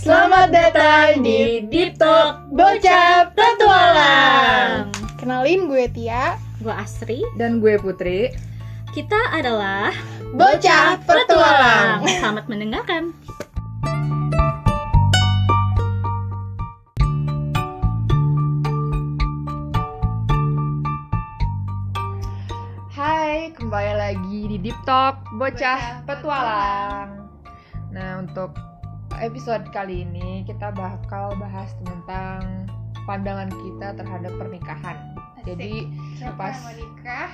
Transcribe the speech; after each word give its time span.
Selamat 0.00 0.48
datang 0.48 1.20
di 1.20 1.60
Deep 1.68 2.00
Talk 2.00 2.48
Bocah 2.48 3.36
Petualang. 3.36 4.88
Kenalin 5.20 5.68
gue 5.68 5.92
Tia. 5.92 6.40
Gue 6.64 6.72
Asri. 6.72 7.20
Dan 7.36 7.60
gue 7.60 7.76
Putri. 7.76 8.32
Kita 8.96 9.20
adalah 9.28 9.92
Bocah 10.32 11.04
Petualang. 11.04 12.08
Selamat 12.16 12.48
mendengarkan. 12.48 13.12
Hai, 22.88 23.52
kembali 23.52 23.92
lagi 24.00 24.40
di 24.48 24.56
Deep 24.64 24.80
Talk 24.88 25.20
Bocah 25.36 26.08
Petualang. 26.08 27.28
Nah, 27.92 28.24
untuk 28.24 28.69
episode 29.20 29.68
kali 29.70 30.02
ini 30.02 30.42
kita 30.42 30.72
bakal 30.72 31.36
bahas 31.36 31.70
tentang 31.78 32.66
pandangan 33.04 33.52
kita 33.52 33.92
terhadap 33.94 34.32
pernikahan. 34.36 34.96
Jadi 35.40 35.88
Siapa 36.16 36.36
pas 36.36 36.52
yang 36.52 36.60
mau 36.60 36.74
nikah? 36.76 37.28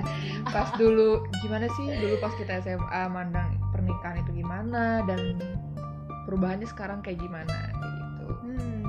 pas 0.56 0.68
dulu 0.74 1.08
gimana 1.40 1.68
sih 1.70 1.84
dulu 1.90 2.16
pas 2.18 2.32
kita 2.34 2.60
SMA 2.60 3.02
mandang 3.08 3.60
pernikahan 3.68 4.24
itu 4.24 4.32
gimana 4.34 5.04
dan 5.04 5.36
perubahannya 6.24 6.64
sekarang 6.64 7.04
kayak 7.04 7.20
gimana 7.20 7.52
kayak 7.52 7.92
gitu. 7.92 8.26
Hmm, 8.40 8.80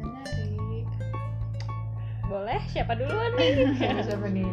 menarik. 0.00 0.86
Boleh? 2.26 2.60
Siapa 2.72 2.92
duluan 2.96 3.30
nih? 3.36 3.52
Siapa 3.80 4.00
siapa 4.02 4.26
nih? 4.28 4.48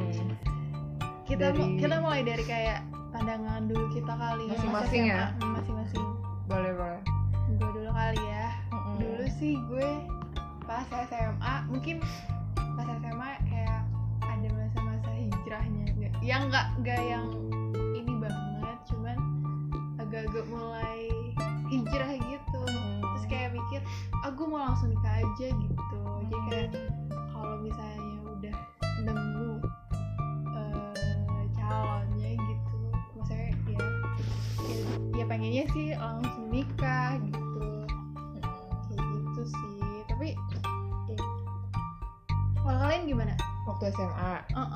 Kita 1.24 1.52
Dari- 1.52 1.60
mu- 1.64 1.80
kita 1.80 1.96
mulai 2.04 2.22
dari 2.22 2.44
kayak 2.44 2.84
pandangan 3.16 3.64
dulu 3.64 3.86
kita 3.96 4.12
kali 4.12 4.44
ya, 4.44 4.52
Masing-masing 4.54 5.04
ya? 5.08 5.24
Masing-masing. 5.40 6.06
Boleh 6.52 6.72
boleh. 6.76 7.02
Kali 8.04 8.20
ya. 8.20 8.52
Mm-mm. 8.76 9.00
Dulu 9.00 9.26
sih 9.40 9.56
gue 9.72 9.90
pas 10.68 10.84
SMA 11.08 11.56
mungkin 11.72 12.04
pas 12.76 12.84
SMA 13.00 13.32
kayak 13.48 13.80
ada 14.28 14.48
masa-masa 14.52 15.08
hijrahnya 15.16 15.88
yang 16.20 16.52
nggak 16.52 16.68
nggak 16.84 17.00
yang 17.00 17.32
ini 17.96 18.12
banget 18.20 18.78
cuman 18.92 19.16
agak-agak 20.04 20.44
mulai 20.52 21.08
hijrah 21.72 22.12
gitu 22.28 22.64
terus 23.08 23.24
kayak 23.32 23.56
mikir 23.56 23.80
aku 24.28 24.52
mau 24.52 24.68
langsung 24.68 24.92
nikah 24.92 25.24
aja 25.24 25.48
gitu 25.48 26.00
jadi 26.28 26.38
kayak 26.52 26.68
kalau 27.32 27.56
misalnya 27.64 28.18
udah 28.28 28.56
nemu 29.00 29.52
eh, 30.60 31.44
calonnya 31.56 32.32
gitu 32.36 32.80
maksudnya 33.16 33.48
ya, 33.48 33.80
ya 33.80 34.80
ya 35.16 35.24
pengennya 35.24 35.64
sih 35.72 35.96
langsung 35.96 36.52
nikah 36.52 37.16
gitu 37.24 37.43
gitu 39.44 39.52
sih 39.52 40.02
tapi 40.06 40.28
ya. 41.10 41.18
kalau 42.58 42.80
kalian 42.80 43.04
gimana? 43.06 43.34
Waktu 43.64 43.84
SMA. 43.92 44.34
Uh 44.50 44.68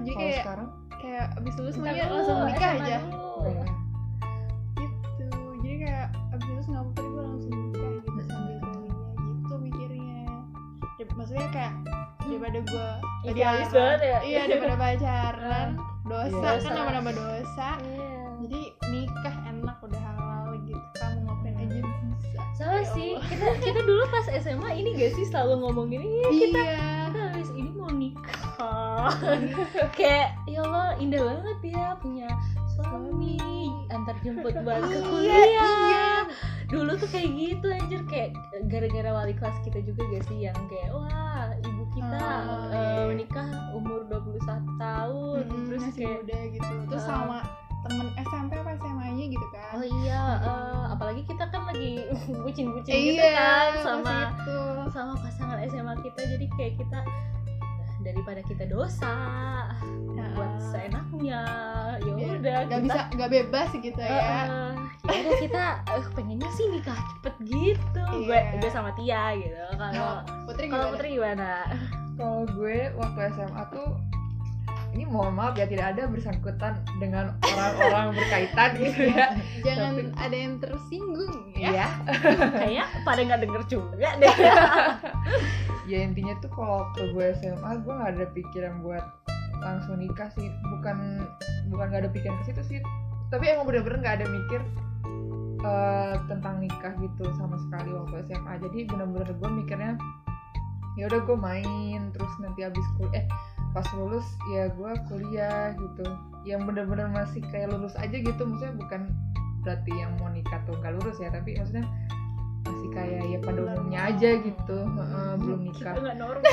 jadi 0.00 0.10
Kalau 0.10 0.16
kayak 0.18 0.42
sekarang? 0.42 0.68
kayak 0.94 1.26
abis 1.34 1.54
lulus 1.56 1.74
dulu, 1.74 1.88
langsung 1.88 2.38
nikah 2.42 2.70
aja 2.74 2.96
dulu. 3.00 3.16
Oh, 3.16 3.44
iya. 3.46 3.64
gitu 4.76 5.26
jadi 5.60 5.76
kayak 5.78 6.06
abis 6.30 6.46
lulus 6.46 6.66
nggak 6.66 6.82
apa-apa 6.82 7.00
gue 7.02 7.22
langsung 7.22 7.52
nikah 7.52 7.88
gitu 7.90 8.08
sambil 8.10 8.26
kuliah 8.28 8.60
gitu 9.16 9.54
mikirnya 9.58 10.20
Ya, 10.96 11.04
maksudnya 11.10 11.48
kayak 11.50 11.72
daripada 12.20 12.58
gue 12.62 12.88
Idealis 13.26 13.68
banget 13.70 14.00
ya? 14.02 14.18
iya 14.20 14.42
daripada 14.46 14.76
pacaran 14.76 15.68
dosa 16.10 16.36
Iya. 16.36 16.60
kan 16.60 16.72
nama-nama 16.74 17.10
dosa 17.10 17.68
Iya. 17.80 18.09
Kita 23.58 23.80
dulu 23.80 24.02
pas 24.06 24.26
SMA 24.30 24.70
ini 24.74 24.90
gak 24.94 25.12
sih 25.12 25.24
selalu 25.24 25.54
ngomongin 25.60 26.00
ini 26.00 26.20
kita 26.40 26.60
iya 26.60 26.78
kita 27.06 27.20
habis 27.30 27.50
ini 27.52 27.70
mau 27.70 27.90
nikah. 27.90 29.10
Kayak 29.96 30.36
ya 30.44 30.60
Allah 30.62 30.92
indah 30.96 31.20
banget 31.20 31.58
ya 31.70 31.86
punya 31.96 32.28
suami 32.70 33.36
antar 33.88 34.14
jemput 34.20 34.54
buat 34.56 34.80
ke 34.82 34.92
Iya, 34.92 35.00
kuliah. 35.02 35.42
iya. 35.42 36.08
Dulu 36.66 36.94
tuh 36.94 37.08
kayak 37.08 37.28
gitu 37.32 37.66
anjir 37.66 38.00
kayak 38.06 38.30
gara-gara 38.66 39.10
wali 39.10 39.34
kelas 39.34 39.58
kita 39.60 39.80
juga 39.80 40.06
gak 40.08 40.24
sih 40.24 40.38
yang 40.40 40.58
kayak 40.66 40.90
wah 40.90 41.50
ibu 41.58 41.84
kita 41.90 42.20
Oh, 42.46 42.70
eh, 42.70 42.78
iya. 42.78 43.02
menikah 43.06 43.48
umur 43.72 44.06
21 44.06 44.38
tahun 44.76 45.42
Mm-mm, 45.44 45.64
terus 45.66 45.82
masih 45.82 45.94
kayak 45.98 46.14
muda 46.20 46.38
gitu 46.52 46.72
terus 46.86 47.02
Uh. 47.02 47.08
sama 47.08 47.38
temen 47.90 48.08
SMP 48.22 48.52
apa 48.54 48.70
SMA 48.78 49.06
nya 49.18 49.24
gitu 49.34 49.46
kan. 49.50 49.72
Oh 49.74 49.84
iya, 49.84 50.22
eh, 50.46 50.84
apalagi 50.94 51.22
kita 51.26 51.44
kan 51.50 51.66
lagi 51.66 52.06
bucin-bucin 52.46 52.94
gitu 52.94 53.18
iya 53.18 53.34
kan 53.34 53.70
pas 53.74 53.82
sama 53.82 54.16
itu. 54.30 54.60
sama 54.94 55.12
pasangan 55.18 55.58
SMA 55.66 55.94
kita. 56.06 56.20
Jadi 56.38 56.46
kayak 56.54 56.74
kita 56.78 56.98
daripada 58.00 58.40
kita 58.46 58.64
dosa 58.64 59.12
buat 60.30 60.56
seenaknya 60.72 61.42
ya 62.00 62.12
Biar 62.16 62.38
udah 62.40 62.56
nggak 62.64 62.80
kita 62.80 62.86
bisa 62.86 63.00
nggak 63.18 63.30
bebas 63.30 63.68
gitu 63.76 64.00
eh, 64.00 64.08
ya. 64.08 64.40
Eh, 64.46 64.72
ya 65.10 65.18
udah 65.20 65.36
kita 65.42 65.64
eh, 65.84 66.04
pengennya 66.16 66.50
sih 66.54 66.66
nikah 66.70 66.96
cepet 66.96 67.34
gitu. 67.44 68.04
Iya. 68.24 68.24
gue 68.24 68.40
gue 68.62 68.70
sama 68.72 68.90
Tia 68.96 69.36
gitu. 69.36 69.64
Kalau 69.76 69.92
Nah, 69.92 70.22
Putri 70.48 70.64
kalau 70.70 70.86
gimana? 70.88 70.94
Putri 70.96 71.08
gimana? 71.18 71.50
Kalau 72.16 72.40
gue 72.56 72.78
waktu 72.96 73.20
SMA 73.36 73.62
tuh 73.74 73.88
ini 74.90 75.04
mohon 75.04 75.32
maaf 75.32 75.54
ya 75.54 75.64
tidak 75.64 75.94
ada 75.94 76.06
bersangkutan 76.06 76.72
dengan 76.98 77.32
orang-orang 77.44 78.10
berkaitan 78.12 78.70
gitu 78.76 79.02
ya. 79.08 79.32
jangan 79.60 79.92
Tapi- 79.94 80.14
ada 80.16 80.36
yang 80.36 80.54
tersinggung 80.58 81.34
ya 81.52 81.70
Iya. 81.70 81.88
kayak 82.54 82.86
pada 83.02 83.20
nggak 83.20 83.40
denger 83.40 83.62
juga 83.68 84.08
deh 84.20 84.34
Ya 85.86 85.98
intinya 86.00 86.38
tuh 86.38 86.50
kalau 86.50 86.86
waktu 86.86 87.02
gue 87.10 87.24
SMA 87.36 87.70
gue 87.80 87.90
nggak 87.90 88.12
ada 88.14 88.26
pikiran 88.30 88.74
buat 88.80 89.02
langsung 89.58 89.98
nikah 89.98 90.30
sih. 90.30 90.46
Bukan 90.70 91.26
bukan 91.66 91.84
nggak 91.84 92.06
ada 92.06 92.10
pikiran 92.10 92.38
ke 92.38 92.44
situ 92.46 92.62
sih. 92.64 92.78
Tapi 93.26 93.50
emang 93.50 93.66
bener-bener 93.66 93.98
nggak 93.98 94.16
ada 94.18 94.26
mikir 94.28 94.60
eh, 95.60 96.14
tentang 96.24 96.62
nikah 96.62 96.94
gitu 96.96 97.26
sama 97.34 97.58
sekali 97.60 97.90
waktu 97.90 98.22
SMA. 98.24 98.52
Jadi 98.60 98.78
bener-bener 98.86 99.34
gue 99.34 99.50
mikirnya 99.52 99.98
ya 100.94 101.06
udah 101.06 101.20
gue 101.22 101.36
main 101.36 102.00
terus 102.10 102.32
nanti 102.38 102.60
habis 102.60 102.82
kuliah 102.94 103.22
eh 103.22 103.24
pas 103.70 103.86
lulus 103.94 104.26
ya 104.50 104.66
gue 104.68 104.92
kuliah 105.06 105.74
gitu. 105.74 106.04
Yang 106.42 106.60
bener-bener 106.66 107.06
masih 107.08 107.42
kayak 107.48 107.70
lulus 107.70 107.94
aja 107.94 108.16
gitu 108.16 108.42
maksudnya 108.42 108.74
bukan 108.74 109.02
berarti 109.60 109.92
yang 109.92 110.16
mau 110.16 110.28
nikah 110.28 110.58
tuh 110.64 110.72
nggak 110.74 110.96
lulus 110.96 111.20
ya 111.20 111.28
tapi 111.28 111.52
maksudnya 111.54 111.84
masih 112.60 112.88
kayak 112.92 113.22
ya 113.24 113.38
pada 113.40 113.60
umumnya 113.62 114.00
aja 114.08 114.30
gitu. 114.40 114.78
Heeh, 114.78 115.30
belum 115.38 115.60
nikah. 115.64 115.92
kita 115.96 116.00
nggak 116.00 116.18
normal. 116.18 116.52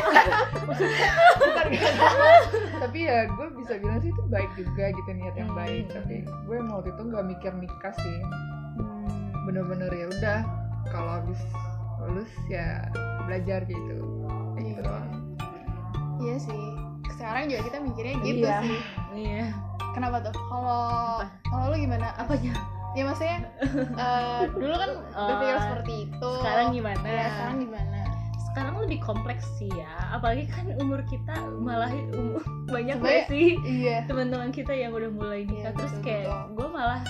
Bukan 1.39 1.65
normal. 1.71 2.37
tapi 2.77 2.99
ya 3.03 3.17
gue 3.27 3.47
bisa 3.57 3.73
bilang 3.77 3.99
sih 3.99 4.11
itu 4.11 4.23
baik 4.27 4.51
juga 4.55 4.85
gitu 4.91 5.09
niat 5.13 5.35
yang 5.35 5.51
Hmm. 5.51 5.59
baik 5.59 5.85
tapi 5.89 6.15
gue 6.23 6.57
waktu 6.59 6.89
itu 6.91 7.01
nggak 7.03 7.25
mikir 7.27 7.51
nikah 7.55 7.93
sih. 7.95 8.17
Bener-bener 9.43 9.89
ya 9.89 10.07
udah 10.11 10.39
kalau 10.87 11.11
habis 11.23 11.39
lulus 12.03 12.29
ya 12.47 12.87
belajar 13.23 13.63
gitu. 13.63 13.97
Gitu 14.57 14.81
Iya. 14.83 14.99
iya 16.17 16.35
sih 16.41 16.63
sekarang 17.17 17.43
juga 17.47 17.61
kita 17.65 17.77
mikirnya 17.79 18.15
gitu 18.21 18.45
Iya. 18.45 18.57
sih. 18.61 18.79
Iya. 19.13 19.45
Kenapa 19.91 20.21
tuh? 20.21 20.33
Kalau 20.37 20.81
kalau 21.43 21.65
lu 21.69 21.77
gimana? 21.79 22.13
Apanya? 22.15 22.53
Ya 22.93 23.03
maksudnya 23.03 23.37
eh, 23.99 24.41
dulu 24.47 24.73
kan 24.73 24.91
berpikir 25.11 25.53
Oh, 25.53 25.61
seperti 25.63 25.93
itu. 26.05 26.31
sekarang 26.39 26.67
gimana? 26.71 27.01
Ya 27.03 27.27
sekarang 27.31 27.57
gimana? 27.59 27.99
Sekarang 28.47 28.73
lebih 28.79 28.99
kompleks 28.99 29.45
sih 29.55 29.69
ya. 29.69 29.89
Apalagi 30.11 30.45
kan 30.47 30.65
umur 30.75 31.01
kita 31.03 31.33
malah 31.55 31.89
umur 32.15 32.41
banyak 32.67 32.97
gak 32.97 33.25
sih? 33.27 33.57
iya. 33.59 34.01
Teman-teman 34.05 34.49
kita 34.49 34.71
yang 34.71 34.89
udah 34.91 35.09
mulai 35.09 35.41
nikah 35.43 35.69
Iya, 35.69 35.69
terus 35.75 35.93
betul, 35.93 36.03
kayak 36.03 36.25
gue 36.53 36.67
malah 36.67 37.01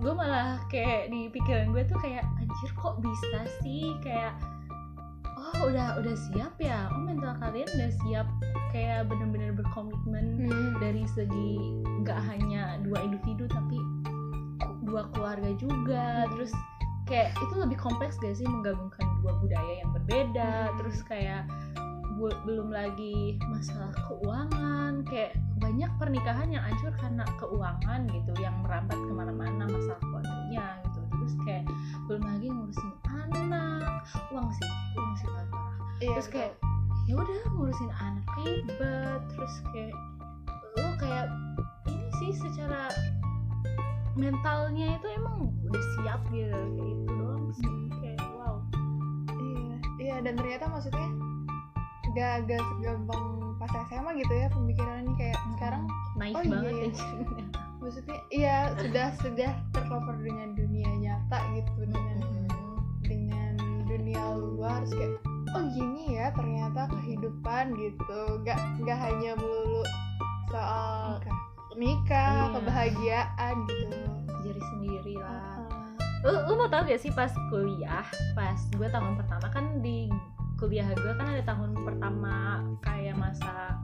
gue 0.00 0.12
malah 0.12 0.56
kayak 0.66 1.12
di 1.12 1.28
pikiran 1.28 1.70
gue 1.70 1.84
tuh 1.84 1.98
kayak 1.98 2.24
anjir 2.36 2.70
kok 2.72 2.94
bisa 2.98 3.38
sih? 3.60 3.92
Kayak 4.00 4.32
oh 5.40 5.72
udah 5.72 5.96
udah 5.98 6.14
siap 6.28 6.52
ya 6.60 6.92
oh 6.92 7.00
mental 7.00 7.32
kalian 7.40 7.68
udah 7.72 7.90
siap 8.04 8.26
kayak 8.70 9.08
bener-bener 9.08 9.56
berkomitmen 9.56 10.44
Hmm. 10.44 10.76
dari 10.78 11.04
segi 11.08 11.56
nggak 12.04 12.20
hanya 12.28 12.76
dua 12.84 13.00
individu 13.00 13.48
tapi 13.48 13.80
dua 14.84 15.08
keluarga 15.10 15.50
juga 15.56 16.26
Hmm. 16.26 16.30
terus 16.36 16.52
kayak 17.08 17.34
itu 17.42 17.54
lebih 17.58 17.74
kompleks 17.74 18.14
gak 18.22 18.38
sih 18.38 18.46
menggabungkan 18.46 19.02
dua 19.20 19.34
budaya 19.40 19.72
yang 19.82 19.90
berbeda 19.90 20.52
Hmm. 20.70 20.76
terus 20.78 20.98
kayak 21.02 21.42
bu- 22.20 22.40
belum 22.44 22.68
lagi 22.70 23.40
masalah 23.48 23.90
keuangan 24.06 25.02
kayak 25.08 25.32
banyak 25.56 25.90
pernikahan 25.96 26.48
yang 26.48 26.60
hancur 26.62 26.92
karena 26.96 27.24
keuangan 27.36 28.04
gitu 28.08 28.32
yang 28.38 28.52
merambat 28.60 28.96
ke 28.96 29.12
mana-mana 29.12 29.64
masalah 29.64 30.00
keluarganya 30.00 30.80
gitu 30.84 31.00
terus 31.10 31.32
kayak 31.44 31.64
belum 32.08 32.22
lagi 32.24 32.46
ngurusin 32.48 32.92
anak 33.34 34.02
uang 34.30 34.48
sih 34.50 34.68
uang 34.94 35.12
sih 35.16 35.26
paling 35.28 35.50
parah 35.50 35.74
Iya, 36.00 36.10
terus 36.16 36.26
betul. 36.26 36.34
kayak 36.38 36.52
ya 37.04 37.14
udah 37.16 37.38
ngurusin 37.52 37.90
anak 37.92 38.26
ribet 38.38 39.20
terus 39.28 39.54
kayak 39.70 39.94
lo 40.76 40.88
kayak 40.96 41.26
ini 41.86 42.08
sih 42.18 42.32
secara 42.36 42.88
mentalnya 44.14 44.96
itu 44.96 45.06
emang 45.12 45.50
udah 45.64 45.84
siap 45.96 46.20
gitu 46.30 46.50
kayak 46.54 46.92
itu 46.92 47.04
doang 47.08 47.46
sih. 47.52 47.72
Kayak 47.98 48.20
wow. 48.34 48.56
Iya 49.98 50.16
dan 50.24 50.34
ternyata 50.34 50.64
maksudnya 50.66 51.08
gak 52.10 52.48
gak 52.48 52.60
segampang 52.64 53.24
pas 53.56 53.70
SMA 53.86 54.10
gitu 54.18 54.32
ya 54.32 54.48
pemikirannya 54.48 55.12
kayak 55.14 55.38
sekarang 55.54 55.84
naif 56.16 56.34
Oh, 56.34 56.42
iya, 56.42 56.50
banget 56.50 56.72
iya. 56.72 56.88
ya. 56.88 57.44
Maksudnya 57.80 58.18
iya 58.30 58.56
sudah 58.76 59.08
sudah 59.20 59.50
tercover 59.70 60.16
dengan 60.20 60.48
dunia 60.54 60.90
nyata 60.96 61.38
gitu 61.52 61.72
dengan 61.84 62.16
dengan 62.16 62.44
dunia 64.10 64.34
luar 64.34 64.82
terus 64.82 64.98
kayak 64.98 65.14
oh 65.54 65.64
gini 65.70 66.18
ya 66.18 66.34
ternyata 66.34 66.90
kehidupan 66.90 67.64
gitu 67.78 68.22
gak 68.42 68.58
gak 68.82 68.98
hanya 68.98 69.38
melulu 69.38 69.86
soal 70.50 71.22
Nikah. 71.22 71.38
nikah 71.78 72.34
Iya. 72.34 72.52
kebahagiaan 72.58 73.54
gitu 73.70 73.98
jadi 74.42 74.60
sendiri 74.74 75.14
lah 75.14 75.62
lu, 76.26 76.32
lu 76.50 76.52
mau 76.58 76.66
tau 76.66 76.82
gak 76.82 76.98
sih 76.98 77.14
pas 77.14 77.30
kuliah 77.54 78.02
pas 78.34 78.58
gue 78.74 78.88
tahun 78.90 79.14
pertama 79.14 79.46
kan 79.54 79.78
di 79.78 80.10
kuliah 80.58 80.90
gue 80.90 81.14
kan 81.14 81.30
ada 81.30 81.46
tahun 81.46 81.70
pertama 81.86 82.66
kayak 82.82 83.14
masa 83.14 83.78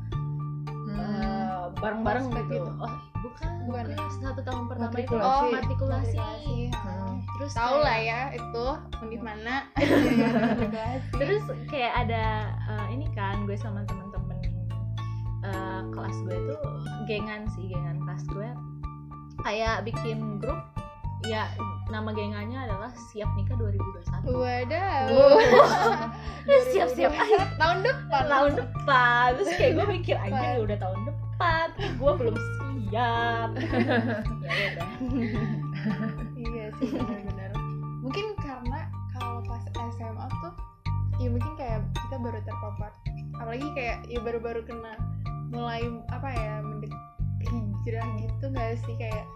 Eh, 0.96 1.64
bareng-bareng 1.76 2.26
gitu 2.30 2.42
gitu. 2.56 2.70
oh 2.78 2.94
bukan 3.20 3.50
Bukan 3.66 3.84
ya? 3.86 3.96
satu 4.16 4.40
tahun 4.40 4.64
pertama 4.66 4.94
itu 4.94 5.12
Matrikulasi. 5.12 5.26
oh 5.26 5.36
Oh, 5.36 5.44
matrikulasi, 5.50 6.16
matrikulasi. 6.16 6.56
Hmm. 6.72 7.14
terus 7.36 7.52
tahu 7.52 7.76
lah 7.78 7.98
ya 7.98 8.20
itu 8.32 8.66
di 9.04 9.18
mana 9.18 9.54
Iya, 9.76 10.28
matrikulasi. 10.32 11.08
terus 11.12 11.42
kayak 11.66 11.92
ada 11.98 12.24
eh, 12.64 12.86
ini 12.90 13.06
kan 13.12 13.44
gue 13.44 13.54
sama 13.54 13.84
temen-temen 13.84 14.38
eh, 15.42 15.80
kelas 15.90 16.16
gue 16.22 16.36
tuh 16.48 16.60
gengan 17.04 17.44
sih 17.50 17.68
gengan 17.68 18.00
kelas 18.00 18.22
gue 18.26 18.48
kayak 19.42 19.84
bikin 19.84 20.40
grup 20.40 20.64
ya 21.26 21.50
nama 21.86 22.10
gengannya 22.10 22.58
adalah 22.66 22.90
siap 23.10 23.30
nikah 23.38 23.54
2021 23.54 24.26
Wadaw. 24.26 25.06
Siap-siap. 26.74 27.10
2021 27.14 27.62
tahun 27.62 27.78
depan. 27.86 28.22
tahun 28.26 28.52
depan 28.58 29.26
terus 29.38 29.50
kayak 29.54 29.72
gue 29.78 29.86
mikir 29.86 30.16
anjir 30.18 30.66
udah 30.66 30.78
tahun 30.82 31.00
depan 31.06 31.66
gue 31.78 32.12
belum 32.18 32.36
siap 32.90 33.50
ya 34.50 34.62
udah 34.74 34.88
Iya 36.36 36.64
sih 36.78 36.88
benar-benar. 36.94 37.50
Mungkin 38.02 38.26
karena 38.38 38.80
kalau 39.14 39.40
pas 39.46 39.62
SMA 39.98 40.26
tuh 40.42 40.54
ya 41.16 41.28
mungkin 41.32 41.52
kayak 41.58 41.80
kita 42.06 42.16
baru 42.18 42.38
terpapar. 42.42 42.90
Apalagi 43.38 43.68
kayak 43.74 43.98
ya 44.10 44.18
baru-baru 44.22 44.60
kena 44.66 44.94
mulai 45.50 45.86
apa 46.10 46.28
ya 46.34 46.54
mendek 46.62 46.90
hijrah 47.48 48.06
gitu 48.18 48.44
gak 48.52 48.78
sih? 48.82 48.94
Kayak 48.98 49.26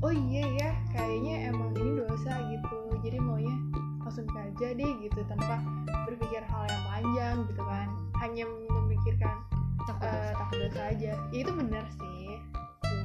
oh 0.00 0.12
iya 0.14 0.44
ya 0.58 0.70
kayaknya 0.92 1.52
emang 1.52 1.76
ini 1.76 2.00
dosa 2.02 2.32
gitu. 2.48 2.78
Jadi 3.04 3.18
maunya 3.20 3.54
langsung 4.02 4.24
aja 4.32 4.72
deh 4.72 4.92
gitu 5.04 5.20
tanpa 5.28 5.60
berpikir 6.08 6.40
hal 6.48 6.64
yang 6.66 6.82
panjang 6.88 7.36
gitu 7.52 7.62
kan. 7.62 7.88
Hanya 8.18 8.44
memikirkan 8.48 9.44
takut 9.84 10.08
eh, 10.08 10.12
dosa. 10.12 10.34
takut 10.40 10.56
dosa 10.64 10.80
aja. 10.90 11.12
Ya, 11.12 11.38
itu 11.44 11.50
benar 11.52 11.84
sih. 11.92 12.40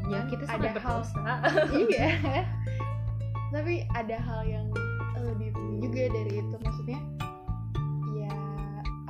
Ya 0.10 0.24
Cuman 0.24 0.26
kita 0.32 0.44
ada 0.48 0.70
hal 0.80 1.00
iya. 1.88 2.10
Tapi 3.54 3.86
ada 3.94 4.18
hal 4.18 4.42
yang 4.48 4.68
lebih 5.20 5.52
penting 5.54 5.78
juga 5.84 6.02
dari 6.10 6.32
itu. 6.40 6.56
Maksudnya 6.58 7.00
ya 8.16 8.34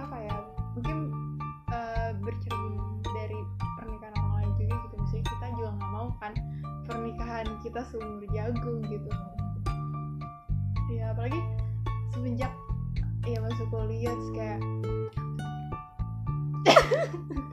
apa 0.02 0.18
ya 0.18 0.36
mungkin 0.74 1.12
pernikahan 6.88 7.47
kita 7.63 7.83
seumur 7.89 8.25
jagung 8.31 8.83
gitu. 8.88 9.09
Ya 10.94 11.12
apalagi 11.15 11.39
semenjak 12.13 12.51
ya 13.24 13.39
masuk 13.39 13.68
kuliah 13.71 14.15
kayak 14.35 14.59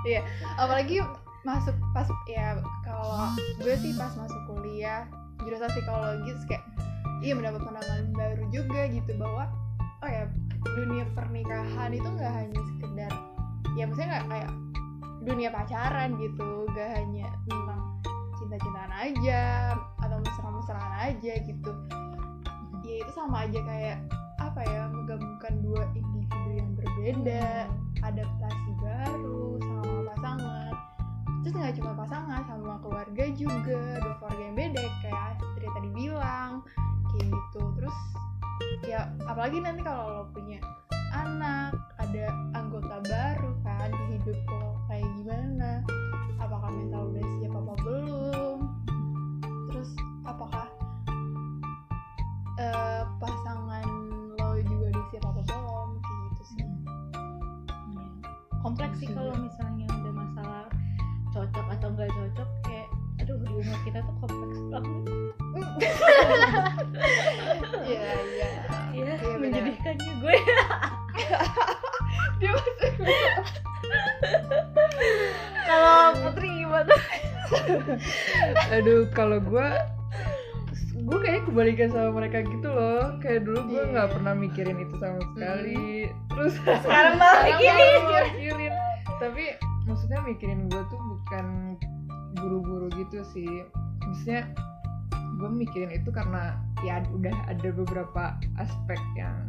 Iya, 0.00 0.24
apalagi 0.56 1.04
masuk 1.44 1.76
pas 1.96 2.08
ya 2.28 2.60
kalau 2.84 3.32
gue 3.60 3.74
sih 3.80 3.96
pas 3.96 4.12
masuk 4.16 4.40
kuliah 4.48 5.08
jurusan 5.40 5.72
psikologis 5.72 6.40
kayak 6.44 6.64
iya 7.24 7.32
mendapat 7.32 7.64
pandangan 7.64 8.12
baru 8.12 8.44
juga 8.52 8.88
gitu 8.92 9.16
bahwa 9.16 9.48
oh 10.04 10.10
ya 10.10 10.28
dunia 10.76 11.08
pernikahan 11.16 11.96
itu 11.96 12.04
nggak 12.04 12.32
hanya 12.32 12.60
sekedar 12.76 13.12
ya 13.76 13.84
maksudnya 13.88 14.08
nggak 14.20 14.26
kayak 14.28 14.50
dunia 15.20 15.52
pacaran 15.52 16.16
gitu 16.16 16.64
gak 16.72 16.96
hanya 16.96 17.28
tentang 17.44 17.80
cinta-cintaan 18.40 18.92
aja 18.96 19.42
atau 20.00 20.18
mesra-mesraan 20.24 20.94
aja 21.12 21.32
gitu. 21.44 21.72
Ya 22.82 22.94
itu 23.04 23.12
sama 23.12 23.46
aja 23.46 23.60
kayak 23.62 23.98
apa 24.40 24.64
ya 24.66 24.88
menggabungkan 24.90 25.62
dua 25.62 25.84
individu 25.92 26.50
yang 26.56 26.70
berbeda 26.74 27.68
adaptasi 28.02 28.70
baru 28.80 29.60
sama 29.60 29.84
pasangan. 30.10 30.72
Terus 31.40 31.54
nggak 31.56 31.74
cuma 31.80 31.92
pasangan 31.94 32.42
sama 32.48 32.74
keluarga 32.80 33.24
juga 33.36 34.00
dua 34.00 34.14
keluarga 34.18 34.42
yang 34.42 34.56
beda 34.56 34.84
kayak 35.04 35.20
Astrid 35.36 35.70
tadi 35.70 35.90
bilang 35.94 36.52
kayak 37.12 37.26
gitu. 37.28 37.62
Terus 37.76 37.96
ya 38.88 39.00
apalagi 39.28 39.60
nanti 39.60 39.80
kalau 39.84 40.04
lo 40.10 40.24
punya 40.32 40.58
anak 41.10 41.74
ada 41.98 42.24
anggota 42.54 42.96
baru 43.04 43.50
kan 43.66 43.90
di 43.90 44.04
hidup 44.16 44.38
lo 44.50 44.78
kayak 44.86 45.06
gimana? 45.18 45.82
Apakah 46.40 46.70
mental 46.72 47.12
udah 47.12 47.24
siap 47.38 47.52
apa 47.52 47.74
belum? 47.84 48.58
Terus 49.70 49.90
apakah 50.24 50.66
eh, 52.56 53.02
pasangan 53.18 53.86
lo 54.38 54.50
juga 54.62 54.84
udah 54.94 55.04
siap 55.10 55.24
apa 55.26 55.40
belum? 55.44 55.88
Kayak 56.00 56.18
gitu 56.24 56.42
sih. 56.46 56.64
Iya. 57.90 58.06
kompleks 58.60 58.96
sih 59.00 59.08
kalau 59.10 59.34
misalnya 59.36 59.86
ada 59.88 60.10
masalah 60.12 60.64
cocok 61.30 61.66
atau 61.78 61.88
nggak 61.94 62.10
cocok 62.10 62.48
kayak 62.66 62.88
aduh 63.20 63.36
di 63.36 63.52
umur 63.52 63.78
kita 63.84 63.98
tuh 64.00 64.14
kompleks 64.18 64.58
banget. 64.70 65.04
Iya 67.80 68.12
iya. 68.22 68.48
Ya 68.90 69.02
Iya, 69.14 69.14
benar. 69.18 69.38
menjadikannya 69.40 70.12
gue 70.18 70.34
dia 72.40 72.50
masih 72.52 72.74
kalau 75.66 76.14
putri 76.18 76.48
gimana? 76.62 76.94
Aduh 78.72 79.06
kalau 79.12 79.38
gue 79.40 79.68
gue 81.00 81.18
kayaknya 81.18 81.42
kebalikan 81.48 81.88
sama 81.90 82.10
mereka 82.14 82.44
gitu 82.44 82.68
loh. 82.68 83.16
Kayak 83.18 83.48
dulu 83.48 83.58
gue 83.66 83.82
Iya. 83.82 83.90
nggak 83.96 84.08
pernah 84.14 84.32
mikirin 84.36 84.78
itu 84.78 84.94
sama 85.00 85.20
sekali. 85.34 86.12
Terus 86.30 86.52
sekarang 86.60 87.16
malah 87.16 87.42
baru 87.48 88.20
mikirin. 88.36 88.74
tapi 89.20 89.52
maksudnya 89.84 90.24
mikirin 90.24 90.64
gue 90.72 90.80
tuh 90.88 90.96
bukan 90.96 91.76
buru-buru 92.38 92.88
gitu 92.96 93.20
sih. 93.26 93.66
Maksudnya 94.00 94.48
gue 95.36 95.50
mikirin 95.50 95.92
itu 95.92 96.08
karena 96.08 96.56
ya 96.80 97.04
udah 97.12 97.36
ada 97.48 97.68
beberapa 97.72 98.40
aspek 98.56 99.00
yang 99.12 99.44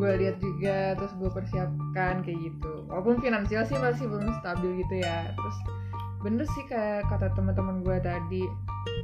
gue 0.00 0.12
lihat 0.16 0.40
juga 0.40 0.96
terus 0.96 1.12
gue 1.20 1.28
persiapkan 1.28 2.24
kayak 2.24 2.40
gitu. 2.40 2.88
Walaupun 2.88 3.20
finansial 3.20 3.68
sih 3.68 3.76
masih 3.76 4.08
belum 4.08 4.32
stabil 4.40 4.80
gitu 4.80 5.04
ya. 5.04 5.28
Terus 5.36 5.56
bener 6.24 6.48
sih 6.56 6.64
kayak 6.72 7.04
kata 7.12 7.28
teman-teman 7.36 7.84
gue 7.84 7.96
tadi 8.00 8.48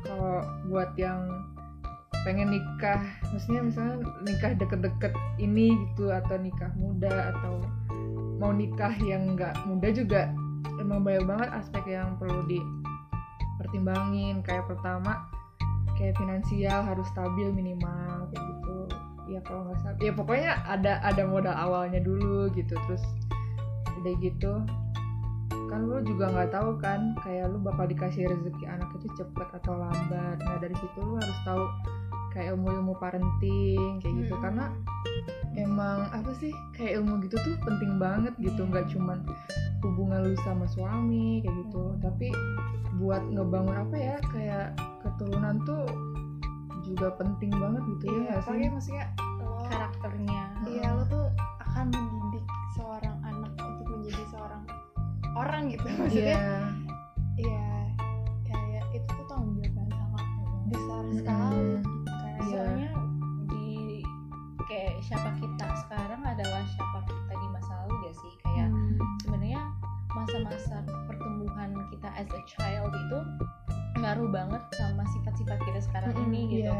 kalau 0.08 0.40
buat 0.72 0.96
yang 0.96 1.28
pengen 2.24 2.48
nikah 2.50 3.06
maksudnya 3.30 3.62
misalnya 3.62 4.02
nikah 4.26 4.52
deket-deket 4.58 5.14
ini 5.38 5.78
gitu 5.78 6.10
atau 6.10 6.34
nikah 6.40 6.74
muda 6.74 7.30
atau 7.36 7.62
mau 8.42 8.50
nikah 8.50 8.90
yang 8.98 9.38
nggak 9.38 9.54
muda 9.62 9.94
juga 9.94 10.34
emang 10.82 11.06
banyak 11.06 11.22
banget 11.22 11.48
aspek 11.54 11.84
yang 11.92 12.16
perlu 12.16 12.42
dipertimbangin. 12.48 14.42
Kayak 14.42 14.66
pertama 14.66 15.28
kayak 15.96 16.16
finansial 16.20 16.84
harus 16.84 17.06
stabil 17.12 17.48
minimal 17.52 18.28
kayak 18.32 18.44
gitu 18.44 18.85
ya 19.26 19.40
kalau 19.42 19.66
nggak 19.66 19.78
stabil 19.82 20.02
ya 20.06 20.12
pokoknya 20.14 20.50
ada 20.64 20.92
ada 21.02 21.22
modal 21.26 21.50
awalnya 21.52 21.98
dulu 21.98 22.46
gitu 22.54 22.74
terus 22.86 23.02
udah 23.98 24.14
gitu 24.22 24.52
kan 25.66 25.82
lu 25.82 25.98
juga 26.06 26.30
nggak 26.30 26.54
tahu 26.54 26.78
kan 26.78 27.18
kayak 27.26 27.50
lu 27.50 27.58
bakal 27.58 27.84
dikasih 27.84 28.30
rezeki 28.30 28.64
anak 28.70 28.86
itu 28.94 29.10
cepet 29.18 29.48
atau 29.50 29.74
lambat 29.74 30.38
nah 30.38 30.56
dari 30.62 30.74
situ 30.78 30.98
lu 30.98 31.18
harus 31.18 31.38
tahu 31.42 31.64
kayak 32.30 32.54
ilmu-ilmu 32.54 32.94
parenting 32.96 33.98
kayak 33.98 34.14
gitu 34.22 34.34
Hmm. 34.36 34.42
karena 34.44 34.64
emang 35.56 36.06
apa 36.12 36.30
sih 36.36 36.52
kayak 36.76 37.00
ilmu 37.00 37.18
gitu 37.24 37.34
tuh 37.40 37.56
penting 37.64 37.96
banget 37.96 38.30
gitu 38.38 38.62
Iya. 38.62 38.70
nggak 38.70 38.86
cuman 38.94 39.18
hubungan 39.82 40.20
lu 40.22 40.36
sama 40.44 40.68
suami 40.68 41.40
kayak 41.42 41.56
gitu 41.66 41.82
Hmm. 41.82 41.98
tapi 41.98 42.28
buat 42.96 43.26
ngebangun 43.26 43.76
apa 43.76 43.96
ya 43.96 44.16
kayak 44.30 44.66
keturunan 45.02 45.60
tuh 45.66 45.84
juga 46.96 47.12
penting 47.20 47.52
banget 47.52 47.82
gitu 47.92 48.04
ya 48.08 48.10
iya 48.10 48.16
nggak 48.16 48.32
sih? 48.32 48.40
apalagi 48.40 48.66
maksudnya 48.72 49.04
lo 49.44 49.52
karakternya. 49.68 50.42
Iya 50.64 50.88
lo 50.96 51.02
tuh 51.06 51.24
akan 51.60 51.86
mendidik 51.92 52.44
seorang 52.72 53.16
anak 53.20 53.52
untuk 53.60 53.86
menjadi 53.92 54.24
seorang 54.32 54.62
orang 55.36 55.62
gitu. 55.68 55.84
Maksudnya 55.84 56.38
Iya. 56.40 56.56
iya 57.36 57.68
kayak 58.48 58.84
itu 58.96 59.10
tuh 59.12 59.26
tanggung 59.28 59.60
jawab 59.60 59.92
yang 59.92 60.08
sangat 60.16 60.62
besar 60.72 61.04
sekali 61.12 61.55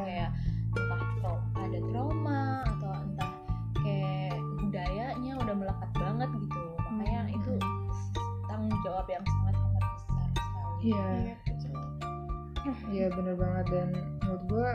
kayak 0.03 0.31
entah 0.73 1.03
tra- 1.17 1.45
ada 1.57 1.79
trauma 1.89 2.43
atau 2.67 2.91
entah 2.93 3.31
kayak 3.77 4.35
budayanya 4.59 5.33
udah 5.39 5.55
melekat 5.55 5.91
banget 5.95 6.31
gitu 6.37 6.61
makanya 6.87 7.23
Mm. 7.25 7.37
itu 7.37 7.53
tanggung 8.47 8.77
jawab 8.83 9.07
yang 9.07 9.25
sangat 9.25 9.55
sangat 9.55 9.83
besar 9.87 10.29
sekali 10.35 10.75
Iya. 10.87 11.07
Iya, 11.09 11.35
betul. 11.43 11.75
Iya 12.87 13.07
bener 13.11 13.35
banget 13.37 13.65
dan 13.71 13.89
menurut 14.21 14.43
gue 14.47 14.69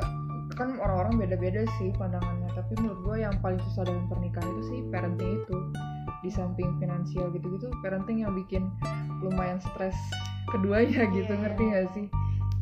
kan 0.53 0.69
orang-orang 0.77 1.15
beda-beda 1.17 1.61
sih 1.77 1.91
pandangannya 1.91 2.47
tapi 2.51 2.71
menurut 2.77 2.99
gue 3.01 3.15
yang 3.19 3.35
paling 3.39 3.59
susah 3.61 3.83
dalam 3.83 4.05
pernikahan 4.05 4.47
itu 4.49 4.63
sih 4.65 4.79
parenting 4.87 5.39
itu 5.39 5.57
di 6.21 6.29
samping 6.29 6.75
finansial 6.77 7.31
gitu-gitu 7.31 7.71
parenting 7.79 8.21
yang 8.21 8.31
bikin 8.31 8.67
lumayan 9.19 9.57
stres 9.59 9.95
keduanya 10.47 11.07
gitu 11.09 11.29
Iya. 11.29 11.39
ngerti 11.41 11.63
gak 11.65 11.87
sih 11.89 12.05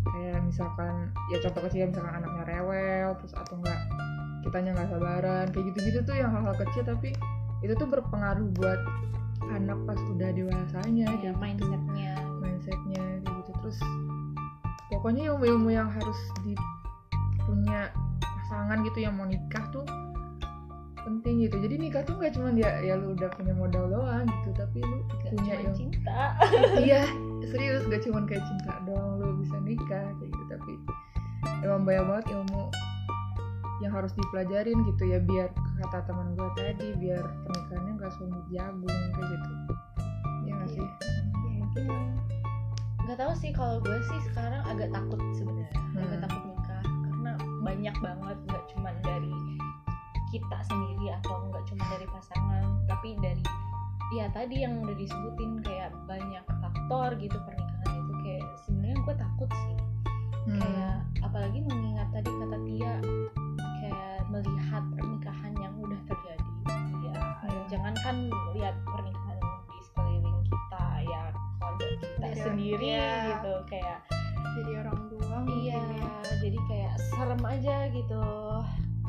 kayak 0.06 0.40
misalkan 0.42 0.94
ya 1.28 1.38
contoh 1.40 1.62
kecil 1.66 1.90
misalkan 1.90 2.14
anaknya 2.16 2.39
rewel 2.50 3.10
terus 3.22 3.34
atau 3.38 3.54
enggak 3.62 3.80
kitanya 4.42 4.70
nggak 4.74 4.90
sabaran 4.90 5.46
kayak 5.52 5.66
gitu-gitu 5.74 6.00
tuh 6.02 6.16
yang 6.16 6.32
hal-hal 6.32 6.56
kecil 6.58 6.82
tapi 6.88 7.14
itu 7.60 7.74
tuh 7.76 7.86
berpengaruh 7.86 8.48
buat 8.56 8.80
anak 9.52 9.78
pas 9.84 10.00
udah 10.16 10.30
dewasanya 10.32 11.08
ya 11.20 11.32
gitu. 11.32 11.38
mindsetnya. 11.38 12.14
Mindsetnya 12.40 13.04
kayak 13.24 13.36
gitu. 13.44 13.52
Terus 13.64 13.80
pokoknya 14.90 15.32
ilmu-ilmu 15.36 15.70
yang 15.72 15.90
harus 15.92 16.18
di 16.44 16.56
punya 17.44 17.92
pasangan 18.22 18.80
gitu 18.86 19.00
yang 19.04 19.16
mau 19.20 19.28
nikah 19.28 19.66
tuh 19.76 19.84
penting 21.04 21.48
gitu. 21.48 21.56
Jadi 21.60 21.76
nikah 21.80 22.04
tuh 22.04 22.16
nggak 22.20 22.36
cuma 22.36 22.52
ya 22.56 22.80
ya 22.80 22.94
lu 23.00 23.16
udah 23.16 23.30
punya 23.36 23.54
modal 23.56 23.90
doang 23.90 24.28
gitu 24.28 24.50
tapi 24.56 24.80
lu 24.84 24.98
Gak 25.08 25.32
punya 25.36 25.54
ilmu. 25.60 25.76
cinta. 25.76 26.20
Iya 26.80 27.04
serius 27.50 27.84
gak 27.90 28.04
cuma 28.06 28.24
kayak 28.30 28.44
cinta 28.46 28.74
doang 28.86 29.18
lu 29.20 29.42
bisa 29.42 29.58
nikah 29.64 30.06
kayak 30.20 30.29
emang 31.62 31.84
banyak 31.84 32.06
banget 32.06 32.26
ilmu 32.34 32.64
yang 33.80 33.92
harus 33.92 34.12
dipelajarin 34.12 34.76
gitu 34.86 35.04
ya 35.06 35.20
biar 35.20 35.48
kata 35.80 36.04
teman 36.04 36.36
gue 36.36 36.50
tadi 36.54 36.88
biar 36.98 37.24
pernikahannya 37.46 37.92
nggak 37.96 38.14
sungut 38.16 38.44
jagung 38.52 38.84
kayak 39.16 39.30
gitu 39.32 39.54
ya 40.44 40.52
nggak 40.54 40.70
sih 40.70 40.84
Iya, 40.84 41.64
gitu. 41.64 41.82
nggak 43.06 43.18
tahu 43.18 43.34
sih 43.34 43.52
kalau 43.52 43.80
gue 43.80 43.98
sih 44.06 44.20
sekarang 44.28 44.62
agak 44.66 44.92
takut 44.92 45.20
sebenarnya 45.34 45.72
agak 45.96 46.12
Hmm. 46.12 46.24
takut 46.28 46.44
nikah 46.46 46.84
karena 46.84 47.32
banyak 47.62 47.96
banget 47.98 48.38
nggak 48.46 48.64
cuma 48.70 48.90
dari 49.02 49.34
kita 50.30 50.58
sendiri 50.62 51.08
atau 51.16 51.48
nggak 51.48 51.64
cuma 51.66 51.84
dari 51.90 52.06
pasangan 52.06 52.64
tapi 52.86 53.16
dari 53.18 53.44
ya 54.12 54.28
tadi 54.30 54.62
yang 54.62 54.82
udah 54.82 54.94
disebutin 54.94 55.62
kayak 55.62 55.90
banyak 56.04 56.42
faktor 56.60 57.16
gitu 57.16 57.38
pernikahan 57.40 57.94
itu 57.96 58.14
kayak 58.22 58.46
sebenarnya 58.68 58.98
gue 59.00 59.16
takut 59.16 59.50
sih 59.56 59.76
Hmm. 60.50 60.58
kayak 60.58 60.96
apalagi 61.22 61.60
mengingat 61.62 62.10
tadi 62.10 62.32
kata 62.32 62.58
Tia 62.60 62.94
kayak 63.78 64.18
melihat 64.28 64.84
pernikahan 64.90 65.54
yang 65.56 65.74
udah 65.76 66.00
terjadi 66.04 66.52
ya 67.06 67.14
Iya. 67.46 67.60
jangankan 67.68 68.16
lihat 68.52 68.76
pernikahan 68.84 69.38
di 69.40 69.80
sekeliling 69.84 70.40
kita 70.44 70.84
ya 71.04 71.22
keluarga 71.56 71.86
kita 71.96 72.26
Iya. 72.28 72.36
sendiri 72.40 72.88
Iya. 72.88 73.10
gitu 73.30 73.54
kayak 73.68 74.00
jadi 74.50 74.72
orang 74.82 75.00
tua 75.08 75.36
iya 75.54 75.80
ya. 75.96 76.10
jadi 76.40 76.60
kayak 76.66 76.94
serem 77.08 77.42
aja 77.44 77.76
gitu 77.90 78.24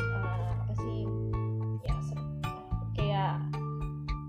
Eh, 0.01 0.51
apa 0.55 0.73
sih 0.75 0.99
ya 1.83 1.95
serem. 2.03 2.29
kayak 2.93 3.33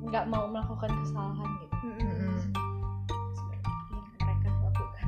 nggak 0.02 0.26
mau 0.26 0.44
melakukan 0.46 0.92
kesalahan 0.98 1.50
gitu 1.60 1.76
Mm-mm. 1.82 2.36
seperti 3.32 3.68
yang 3.90 4.08
mereka 4.18 4.48
lakukan 4.62 5.06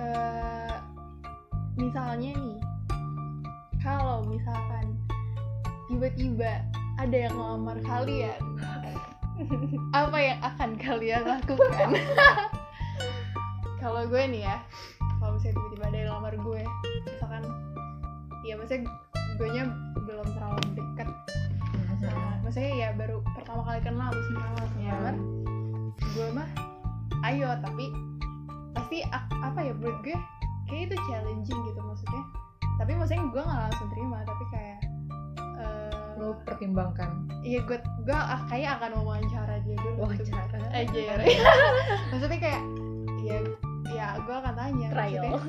Eh, 0.00 0.74
misalnya 1.76 2.32
nih 2.32 2.60
kalau 3.84 4.24
misalkan 4.24 4.96
tiba-tiba 5.92 6.64
ada 6.96 7.16
yang 7.16 7.36
ngelamar 7.36 7.76
kalian 7.84 8.40
apa 10.00 10.18
yang 10.20 10.38
akan 10.40 10.70
kalian 10.80 11.24
lakukan? 11.24 11.88
Kalau 13.80 14.04
gue 14.04 14.22
nih 14.28 14.44
ya 14.44 14.60
kalau 15.20 15.36
misalnya 15.36 15.56
tiba-tiba 15.60 15.84
ada 15.84 15.96
yang 15.96 16.08
ngelamar 16.08 16.34
gue 16.40 16.62
misalkan 17.04 17.42
ya 18.40 18.54
maksudnya 18.56 18.82
gue 19.36 19.48
nya 19.52 19.64
belum 20.08 20.26
terlalu 20.32 20.60
dekat 20.76 21.08
sama 22.00 22.32
maksudnya 22.40 22.72
ya 22.72 22.88
baru 22.96 23.20
pertama 23.36 23.60
kali 23.68 23.80
kenal 23.84 24.08
terus 24.08 24.28
kenal 24.32 24.52
langsung 24.56 24.84
gue 26.00 26.28
mah 26.32 26.48
ayo 27.28 27.52
tapi 27.60 27.92
ak- 29.06 29.30
apa 29.40 29.60
ya 29.62 29.72
buat 29.78 29.96
gue 30.02 30.16
kayak 30.66 30.82
itu 30.90 30.96
challenging 31.06 31.60
gitu 31.66 31.80
maksudnya. 31.80 32.22
Tapi 32.76 32.92
maksudnya 32.96 33.24
gue 33.28 33.42
nggak 33.42 33.60
langsung 33.68 33.88
terima 33.92 34.18
tapi 34.24 34.44
kayak 34.50 34.78
eh, 35.60 35.92
lu 36.18 36.34
pertimbangkan. 36.44 37.10
iya 37.40 37.60
gue 37.64 37.78
gue 38.04 38.12
ah- 38.16 38.44
kayak 38.48 38.80
akan 38.80 39.00
wawancara 39.00 39.62
dia 39.64 39.76
dulu 39.78 40.10
gitu. 40.12 40.32
wawancara. 40.34 40.66
Aja 40.74 40.98
ya 40.98 41.14
maksudnya 42.10 42.40
kayak 42.40 42.62
ya 43.20 43.38
ya 43.90 44.06
gue 44.22 44.34
akan 44.34 44.54
tanya 44.54 44.88
trial. 44.92 45.22
maksudnya, 45.24 45.40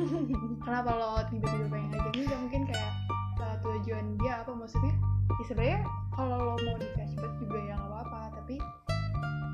kenapa 0.62 0.89
lo 0.95 1.10
tiba-tiba 1.29 1.65
pengen 1.69 1.89
ngajak 1.93 2.38
mungkin 2.39 2.62
kayak 2.67 2.91
uh, 3.39 3.55
tujuan 3.63 4.05
dia 4.19 4.33
apa? 4.43 4.51
Maksudnya 4.51 4.93
ya 5.31 5.43
sebenarnya 5.48 5.79
kalau 6.12 6.38
lo 6.38 6.55
mau 6.60 6.75
nikah 6.75 7.07
cepet 7.07 7.31
juga 7.39 7.57
ya 7.63 7.74
nggak 7.79 7.89
apa-apa 7.91 8.19
tapi 8.36 8.55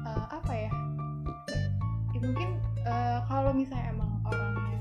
uh, 0.06 0.26
apa 0.34 0.54
ya? 0.54 0.72
Ya 2.16 2.20
mungkin 2.24 2.50
uh, 2.88 3.20
kalau 3.28 3.52
misalnya 3.52 3.92
emang 3.92 4.12
orangnya 4.24 4.80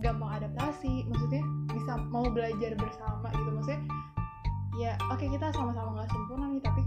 gampang 0.00 0.30
adaptasi 0.40 1.04
maksudnya 1.10 1.42
bisa 1.70 1.92
mau 2.08 2.24
belajar 2.30 2.72
bersama 2.78 3.28
gitu 3.34 3.50
maksudnya 3.52 3.80
ya 4.78 4.92
oke 5.12 5.20
kita 5.20 5.52
sama-sama 5.52 6.00
nggak 6.00 6.08
sempurna 6.08 6.46
nih 6.48 6.62
tapi 6.64 6.82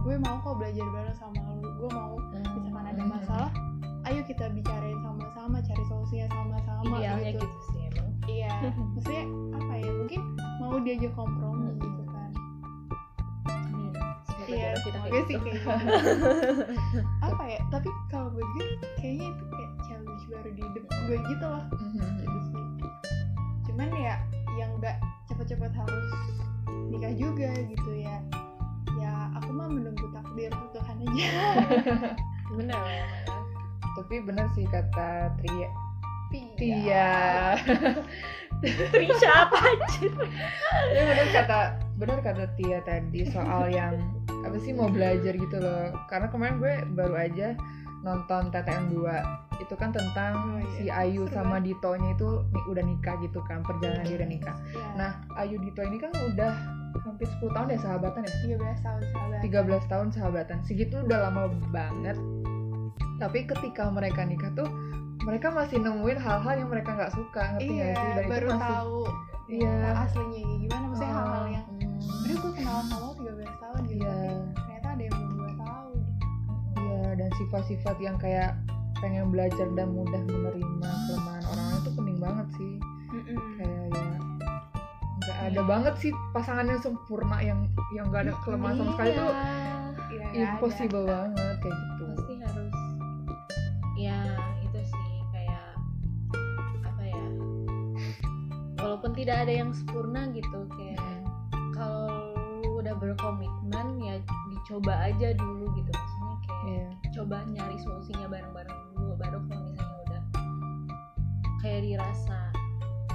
gue 0.00 0.14
mau 0.18 0.40
kok 0.40 0.56
belajar 0.58 0.86
bareng 0.90 1.16
sama 1.16 1.40
lo 1.60 1.68
gue 1.78 1.90
mau 1.92 2.16
misalkan 2.56 2.86
ada 2.88 3.02
Hmm. 3.04 3.12
masalah 3.12 3.50
ayo 4.08 4.20
kita 4.24 4.48
bicarain 4.50 4.98
sama-sama 5.04 5.60
cari 5.60 5.84
solusinya 5.86 6.26
sama-sama 6.32 6.98
idealnya 6.98 7.30
gitu. 7.36 7.44
gitu 7.44 7.58
sih 7.70 7.80
emang 7.86 8.08
iya 8.26 8.50
maksudnya 8.96 9.24
apa 9.54 9.72
ya 9.78 9.90
mungkin 9.92 10.20
mau 10.58 10.76
diajak 10.80 11.12
kompromi 11.14 11.68
Hmm. 11.70 11.78
gitu. 11.78 11.99
Semoga 14.50 14.66
iya 14.66 14.70
kita 14.82 14.98
kayak 14.98 15.24
sih 15.30 15.36
gitu. 15.38 15.44
kayak 15.46 15.56
gitu. 15.56 15.68
Apa 17.30 17.44
ya 17.46 17.60
tapi 17.70 17.88
kalau 18.10 18.28
buat 18.34 18.48
gue 18.58 18.66
kayaknya 18.98 19.26
itu 19.30 19.44
kayak 19.46 19.70
challenge 19.86 20.24
baru 20.26 20.50
di 20.50 20.62
hidup 20.66 20.84
gue 20.90 21.18
gitu 21.30 21.46
loh 21.46 21.64
gitu 22.18 22.38
sih. 22.50 22.64
Cuman 23.70 23.88
ya 23.94 24.14
yang 24.58 24.70
nggak 24.82 24.96
cepet-cepet 25.30 25.72
harus 25.72 26.08
nikah 26.90 27.14
juga 27.14 27.50
gitu 27.70 27.90
ya. 27.94 28.18
Ya 28.98 29.12
aku 29.38 29.54
mah 29.54 29.70
menunggu 29.70 30.06
takdir 30.10 30.50
Tuhan 30.74 30.96
aja. 31.06 31.28
Bener 32.58 32.82
tapi 34.00 34.22
bener 34.22 34.46
sih 34.54 34.66
kata 34.70 35.34
Tria. 35.38 35.70
Iya. 36.30 36.48
Tia. 36.56 37.10
Trisha 38.92 39.30
apa 39.46 39.58
aja? 39.58 40.02
Ya 40.94 41.00
bener 41.06 41.28
kata 41.34 41.58
bener 42.00 42.18
kata 42.18 42.48
Tia 42.54 42.80
tadi 42.80 43.20
soal 43.26 43.68
yang 43.68 44.00
apa 44.40 44.56
sih 44.56 44.72
mau 44.72 44.88
belajar 44.88 45.30
gitu 45.30 45.56
loh. 45.56 45.92
Karena 46.06 46.26
kemarin 46.26 46.56
gue 46.56 46.74
baru 46.90 47.14
aja 47.14 47.52
nonton 48.00 48.48
TTM 48.48 48.88
2 48.90 49.60
itu 49.60 49.74
kan 49.76 49.92
tentang 49.92 50.32
Oh, 50.32 50.56
iya. 50.56 50.72
si 50.72 50.84
Ayu 50.88 51.28
Seru 51.28 51.36
sama 51.36 51.60
Dito-nya 51.60 52.16
itu 52.16 52.28
ni- 52.48 52.66
udah 52.66 52.80
nikah 52.80 53.20
gitu 53.20 53.44
kan 53.44 53.60
perjalanan 53.60 54.02
dia 54.02 54.16
udah 54.16 54.30
nikah. 54.30 54.56
Ya, 54.72 54.88
nah 54.96 55.10
Ayu 55.36 55.60
Dito 55.60 55.84
ini 55.84 56.00
kan 56.00 56.08
udah 56.16 56.52
hampir 56.98 57.28
10 57.28 57.52
tahun 57.52 57.68
ya 57.68 57.78
sahabatan 57.78 58.24
ya? 58.24 58.32
13 58.56 58.80
tahun 58.80 59.00
sahabat 59.06 59.38
13 59.42 59.84
tahun 59.86 60.08
sahabatan. 60.10 60.58
Segitu 60.64 61.04
udah 61.04 61.28
lama 61.28 61.42
banget. 61.68 62.16
Tapi 63.18 63.44
ketika 63.46 63.92
mereka 63.92 64.24
nikah 64.24 64.48
tuh 64.54 64.68
mereka 65.20 65.52
masih 65.52 65.76
nemuin 65.76 66.16
hal-hal 66.16 66.54
yang 66.56 66.70
mereka 66.72 66.96
nggak 66.96 67.12
suka 67.12 67.42
ngerti 67.54 67.68
iya 67.68 67.84
nggak 67.84 68.00
sih? 68.00 68.10
Dan 68.10 68.24
baru 68.24 68.40
itu 68.40 68.50
masih 68.50 68.64
tahu 68.72 69.00
Iya. 69.50 69.74
ya, 69.76 69.90
aslinya 70.00 70.40
gimana. 70.56 70.84
Maksudnya 70.88 71.12
hal-hal 71.12 71.44
yang 71.50 71.66
Aduh 72.00 72.36
gue 72.38 72.52
kenal 72.54 72.80
sama 72.82 72.96
lo 72.98 73.10
13 73.14 73.26
tahun 73.56 73.80
gitu 73.86 74.02
tapi 74.02 74.28
ternyata 74.54 74.88
ada 74.88 75.02
yang 75.02 75.16
belum 75.16 75.32
gue 75.34 75.52
tahu. 75.56 75.90
Iya 76.76 77.02
dan 77.14 77.30
sifat-sifat 77.36 77.96
yang 77.98 78.16
kayak 78.16 78.50
pengen 78.96 79.28
belajar 79.28 79.66
dan 79.70 79.88
mudah 79.90 80.20
menerima 80.22 80.68
kelemahan 81.06 81.44
orang 81.46 81.64
lain 81.66 81.78
itu 81.78 81.90
penting 81.90 82.18
banget 82.18 82.46
sih. 82.54 82.72
Kayak 83.56 83.84
ya 83.90 84.08
nggak 85.20 85.36
ada 85.42 85.52
Iya. 85.52 85.62
banget 85.62 85.94
sih 85.98 86.12
pasangan 86.30 86.64
yang 86.64 86.80
sempurna 86.80 87.36
yang 87.38 87.60
yang 87.90 88.08
nggak 88.08 88.22
ada 88.24 88.34
kelemahan 88.40 88.76
sama 88.76 88.90
sekali 88.94 89.10
tuh 89.12 89.32
Iya, 90.10 90.24
nggak 90.24 90.30
ada. 90.30 90.40
impossible 90.48 91.04
banget 91.04 91.34
kayak 91.58 91.76
gitu. 91.76 92.04
Pasti 92.10 92.34
harus 92.40 92.74
ya 93.96 94.18
itu 94.58 94.80
sih 94.82 95.06
kayak 95.28 95.68
apa 96.82 97.02
ya 97.04 97.24
walaupun 98.78 99.10
tidak 99.12 99.36
ada 99.38 99.52
yang 99.54 99.70
sempurna 99.70 100.24
gitu 100.30 100.60
kayak 100.72 100.96
kalau 101.80 102.12
lu 102.60 102.84
udah 102.84 102.92
berkomitmen 102.92 103.86
ya 103.98 104.20
dicoba 104.52 104.92
aja 105.00 105.32
dulu 105.32 105.64
gitu. 105.72 105.88
Maksudnya 105.88 106.36
kayak 106.44 106.60
Iya. 106.60 106.88
coba 107.16 107.36
nyari 107.48 107.76
solusinya 107.80 108.28
bareng-bareng 108.28 108.78
dulu. 108.92 109.16
Baru 109.16 109.38
kalau 109.48 109.64
misalnya 109.64 109.96
udah 110.04 110.22
kayak 111.58 111.80
dirasa 111.82 112.38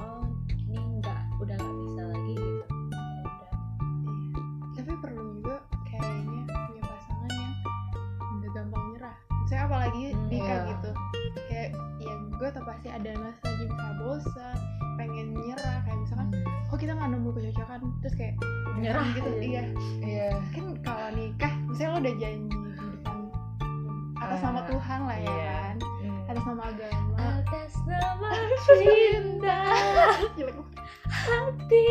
oh 0.01 0.25
ini 0.65 0.81
nggak 0.97 1.21
udah 1.37 1.55
nggak 1.55 1.77
bisa 1.77 2.01
lagi 2.09 2.33
gitu. 2.33 2.65
Ya 2.89 3.21
udah. 3.21 3.53
Tapi 4.73 4.93
perlu 4.97 5.23
juga 5.37 5.55
kayaknya 5.85 6.41
punya 6.49 6.81
pasangan 6.83 7.31
yang 7.31 7.53
nggak 8.41 8.51
gampang 8.51 8.83
nyerah. 8.89 9.15
Saya 9.45 9.61
apalagi 9.69 10.03
Hmm, 10.09 10.25
nikah 10.25 10.49
iya. 10.57 10.69
gitu. 10.73 10.89
Kayak 11.45 11.69
ya 12.01 12.13
gue 12.17 12.49
tau 12.49 12.65
pasti 12.65 12.87
ada 12.89 13.11
masa 13.21 13.45
bisa 13.61 13.85
bosan 14.01 14.57
pengen 14.97 15.37
nyerah. 15.37 15.85
Kayak 15.85 15.99
misalkan 16.01 16.27
oh 16.75 16.77
kita 16.77 16.91
nggak 16.91 17.07
nemu 17.15 17.29
kecocokan 17.31 17.79
terus 18.03 18.15
kayak 18.19 18.35
udah 18.43 18.81
Nyerah 18.83 19.07
gitu. 19.15 19.29
Iya. 19.39 19.63
Iya. 20.03 20.27
Kan 20.51 20.75
kalau 20.83 21.07
nikah 21.15 21.53
misalnya 21.71 21.87
lo 21.95 21.97
udah 22.03 22.15
janji 22.19 22.51
depan 22.51 23.17
atas 24.19 24.39
nama 24.43 24.59
Ah, 24.59 24.65
Tuhan 24.67 24.99
lah 25.07 25.15
ya 25.15 25.23
iya. 25.23 25.55
kan? 25.55 25.75
Hmm. 25.79 26.19
atas 26.27 26.43
nama 26.43 26.63
agama. 26.67 27.15
Atas 27.15 27.73
nama 27.87 28.29
cinta. 28.67 29.59
Hati. 31.07 31.87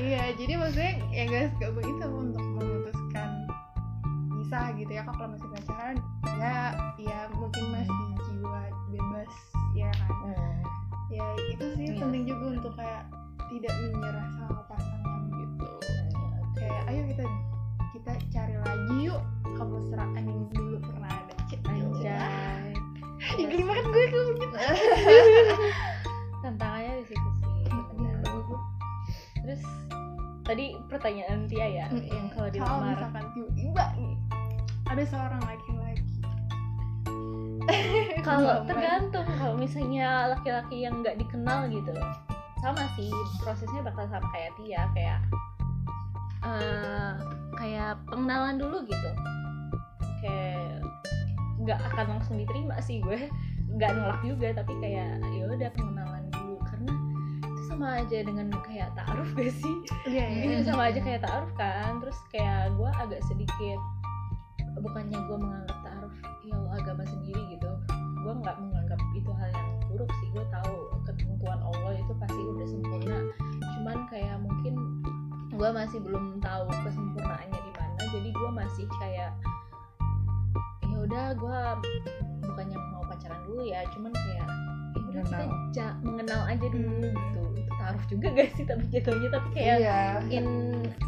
Iya 0.00 0.22
jadi 0.32 0.52
maksudnya 0.56 0.92
ya 1.12 1.24
guys 1.28 1.52
gak 1.60 1.72
begitu 1.76 2.04
untuk 2.08 2.40
memutuskan 2.56 3.30
bisa 4.40 4.72
gitu 4.80 4.92
ya 4.96 5.04
kalau 5.04 5.28
masih 5.28 5.48
pacaran 5.52 5.96
ya 6.40 6.72
ya 6.96 7.20
mungkin 7.36 7.64
masih 7.72 7.95
ya 11.16 11.26
itu 11.48 11.64
sih 11.74 11.86
Iya. 11.92 12.00
penting 12.04 12.22
juga 12.28 12.44
untuk 12.60 12.72
kayak 12.76 13.02
tidak 13.48 13.72
menyerah 13.80 14.28
sama 14.36 14.60
pasangan 14.68 15.20
gitu. 15.32 15.68
Kayak 16.60 16.82
ayo 16.92 17.02
kita 17.08 17.24
kita 17.96 18.12
cari 18.30 18.54
lagi 18.60 18.94
yuk 19.08 19.20
kemesraan 19.56 20.22
yang 20.24 20.42
dulu. 20.52 20.76
Pernah 20.84 21.10
ada 21.10 21.34
cek 21.48 21.60
ya. 22.04 22.20
Geli 23.40 23.64
banget 23.64 23.86
gue 23.88 24.04
kalau 24.12 24.32
gitu. 24.36 24.56
Tantangannya 26.44 26.92
di 27.00 27.06
situ 27.08 27.30
sih 27.40 27.46
terus 29.46 29.62
tadi 30.42 30.74
pertanyaan 30.90 31.46
Tia 31.46 31.70
ya 31.70 31.86
yang 31.86 32.26
kalau 32.34 32.50
kalau 32.50 32.82
dilamar 32.82 32.98
misalkan 32.98 33.24
tiba-tiba 33.30 33.84
nih 33.94 34.14
ada 34.90 35.02
seorang 35.06 35.42
laki-laki 35.46 35.75
kalau 38.26 38.62
tergantung 38.66 39.26
kalau 39.38 39.54
misalnya 39.58 40.34
laki-laki 40.34 40.86
yang 40.86 41.02
nggak 41.02 41.18
dikenal 41.18 41.66
gitu. 41.70 41.92
Sama 42.62 42.82
sih 42.98 43.10
prosesnya 43.42 43.84
bakal 43.84 44.08
sama 44.10 44.26
kayak 44.32 44.52
Tia 44.58 44.82
kayak 44.96 45.20
eh, 46.46 47.12
kayak 47.58 47.92
pengenalan 48.10 48.56
dulu 48.58 48.82
gitu. 48.86 49.10
Kayak 50.22 50.82
nggak 51.62 51.78
akan 51.92 52.06
langsung 52.18 52.36
diterima 52.38 52.78
sih 52.82 53.02
gue. 53.02 53.30
Nggak 53.76 53.90
nolak 53.98 54.20
juga 54.24 54.48
tapi 54.56 54.72
kayak 54.82 55.20
ya 55.34 55.44
udah 55.50 55.70
pengenalan 55.74 56.24
dulu. 56.32 56.56
Karena 56.66 56.92
itu 57.44 57.60
sama 57.70 57.86
aja 58.02 58.18
dengan 58.24 58.48
kayak 58.64 58.90
taaruf 58.94 59.30
gak 59.36 59.52
sih? 59.52 59.76
Iya 60.06 60.24
ini 60.30 60.62
sama 60.62 60.90
aja 60.90 60.98
kayak 61.02 61.22
taaruf 61.26 61.50
kan. 61.58 62.02
Terus 62.02 62.18
kayak 62.30 62.72
gue 62.74 62.90
agak 62.90 63.20
sedikit 63.26 63.80
bukannya 64.76 65.18
gue 65.24 65.38
menganggap 65.40 65.78
agama 66.76 67.02
sendiri 67.04 67.42
gitu 67.50 67.70
gue 68.16 68.34
nggak 68.36 68.58
menganggap 68.58 68.98
itu 69.14 69.30
hal 69.30 69.50
yang 69.54 69.70
buruk 69.86 70.10
sih. 70.18 70.26
Gue 70.34 70.42
tahu 70.50 70.74
ketentuan 71.06 71.62
Allah 71.62 71.94
itu 71.94 72.10
pasti 72.18 72.40
udah 72.42 72.66
sempurna. 72.66 73.18
Cuman 73.78 73.98
kayak 74.10 74.36
mungkin 74.42 74.74
gue 75.48 75.68
masih 75.70 76.02
belum 76.02 76.42
tahu 76.42 76.66
kesempurnaannya 76.82 77.54
di 77.54 77.72
mana 77.72 78.02
jadi 78.10 78.28
gue 78.28 78.50
masih 78.50 78.84
kayak 78.98 79.30
ya 80.82 80.96
udah 80.98 81.26
gue 81.32 81.60
bukannya 82.42 82.78
mau 82.90 83.06
pacaran 83.06 83.38
dulu 83.46 83.62
ya 83.62 83.86
cuman 83.94 84.10
kayak 84.10 84.48
ya 84.90 85.00
udah 85.06 85.22
kita 85.22 85.36
Mengenal. 85.38 85.70
ja- 85.70 85.98
mengenal 86.02 86.40
aja 86.44 86.66
dulu 86.66 86.90
Hmm. 86.90 87.14
gitu. 87.14 87.42
Itu 87.54 87.72
taaruf 87.78 88.04
juga 88.10 88.26
gak 88.34 88.48
sih 88.52 88.64
tapi 88.66 88.84
jatuhnya 88.90 89.28
tapi 89.30 89.48
kayak 89.54 89.76
iya. 89.78 89.98
in 90.28 90.46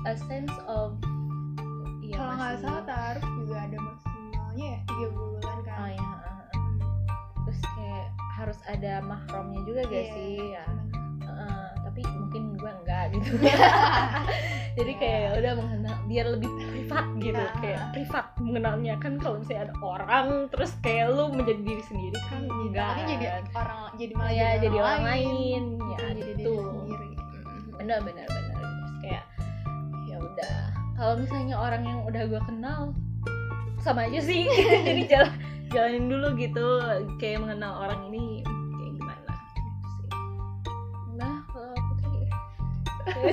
a 0.06 0.14
sense 0.14 0.54
of 0.70 0.94
ya 2.00 2.14
kalau 2.14 2.34
nggak 2.36 2.56
salah 2.62 2.82
taruh 2.86 3.26
juga 3.36 3.56
ada 3.58 3.76
maksimalnya 3.76 4.66
ya 4.70 4.80
tiga 4.86 5.06
bulan 5.10 5.27
harus 8.38 8.58
ada 8.70 9.02
mahramnya 9.02 9.60
juga 9.66 9.82
gak 9.84 9.92
Iya, 9.92 10.14
sih? 10.14 10.36
Ya. 10.54 10.64
Uh, 11.26 11.68
tapi 11.82 12.00
mungkin 12.06 12.42
gue 12.54 12.70
enggak 12.70 13.04
gitu. 13.18 13.30
Jadi 14.78 14.92
kayak 15.02 15.18
ya 15.18 15.30
udah 15.42 15.52
mengenal 15.58 15.96
biar 16.06 16.26
lebih 16.38 16.50
privat 16.70 17.06
gitu. 17.18 17.34
Iya. 17.42 17.52
kayak 17.58 17.82
privat 17.92 18.26
mengenalnya. 18.38 18.94
Kan 19.02 19.12
kalau 19.18 19.42
misalnya 19.42 19.62
ada 19.70 19.74
orang 19.82 20.26
terus 20.48 20.70
kayak 20.80 21.10
lu 21.10 21.34
menjadi 21.34 21.60
diri 21.66 21.82
sendiri 21.82 22.18
kan 22.30 22.42
enggak. 22.46 22.90
Takutnya 22.94 23.16
jadi 23.18 23.26
orang 23.58 23.80
jadi 23.98 24.12
malah 24.14 24.34
ya 24.34 24.48
jadi 24.62 24.76
orang 24.78 25.02
lain. 25.04 25.62
ya 25.82 25.98
jadi 26.14 26.32
gitu 26.38 26.54
benar 27.78 27.98
benar 28.02 28.26
benar. 28.26 28.54
Terus 28.54 28.92
kayak 29.02 29.24
ya 30.06 30.16
udah. 30.18 30.56
Kalau 30.98 31.14
misalnya 31.14 31.56
orang 31.58 31.82
yang 31.86 32.00
udah 32.06 32.22
gue 32.26 32.42
kenal 32.46 32.80
sama 33.78 34.10
aja 34.10 34.18
sih. 34.18 34.50
Jadi 34.86 35.06
jalan 35.06 35.30
jalanin 35.68 36.06
dulu 36.06 36.28
gitu 36.34 36.66
kayak 37.16 37.38
mengenal 37.40 37.72
orang 37.78 38.00
ini 38.08 38.40
kayak 38.74 38.92
gimana? 38.94 39.32
Gitu 39.52 39.70
sih 39.90 40.08
nah 41.14 41.36
kalau 41.46 41.74
putri 41.74 42.20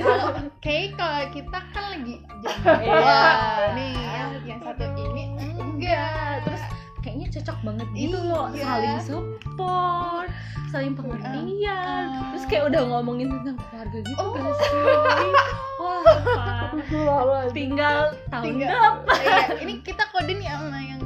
kalau 0.00 0.26
kayak 0.64 0.88
kalau 0.94 1.22
kita 1.30 1.58
kan 1.70 1.84
lagi 1.92 2.14
Iya. 2.46 2.52
jomblo 2.62 3.66
nih 3.74 3.94
yang 3.96 4.30
yang 4.44 4.60
satu 4.60 4.84
ini 4.94 5.22
enggak. 5.56 6.34
Terus 6.44 6.62
kayaknya 7.00 7.26
cocok 7.32 7.58
banget 7.62 7.88
gitu 7.92 8.18
loh 8.20 8.46
Iya. 8.50 8.64
saling 8.64 8.98
support 9.02 10.28
saling 10.66 10.92
pengertian. 10.92 12.04
Ah. 12.12 12.28
terus 12.34 12.44
kayak 12.46 12.68
udah 12.68 12.82
ngomongin 12.84 13.30
tentang 13.32 13.56
keluarga 13.64 13.98
gitu 14.02 14.20
Oh. 14.20 14.34
gak 14.34 14.54
sih. 14.58 15.32
Wah 17.06 17.46
tinggal 17.50 17.98
tahun 18.28 18.44
tinggal 18.44 19.02
depan. 19.02 19.18
Iya 19.22 19.38
ini 19.62 19.74
kita 19.80 20.04
kode 20.10 20.32
nih 20.34 20.48
sama 20.50 20.78
yang 20.78 21.00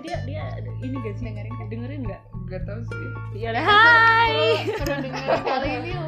dia 0.00 0.16
dia 0.24 0.44
ini 0.80 0.96
gak 0.98 1.14
sih 1.14 1.24
Dengerin 1.26 1.54
kan? 1.54 1.66
dengerin 1.68 2.00
nggak? 2.02 2.22
Gak 2.46 2.62
tau 2.64 2.80
sih. 2.82 3.08
Ya 3.36 3.48
udah 3.52 3.62
hai. 3.62 4.34
Suruh- 4.66 4.76
suruh 4.80 4.98
dengerin 5.00 5.40
kali 5.48 5.68
ini 5.72 5.90
lo 5.94 6.06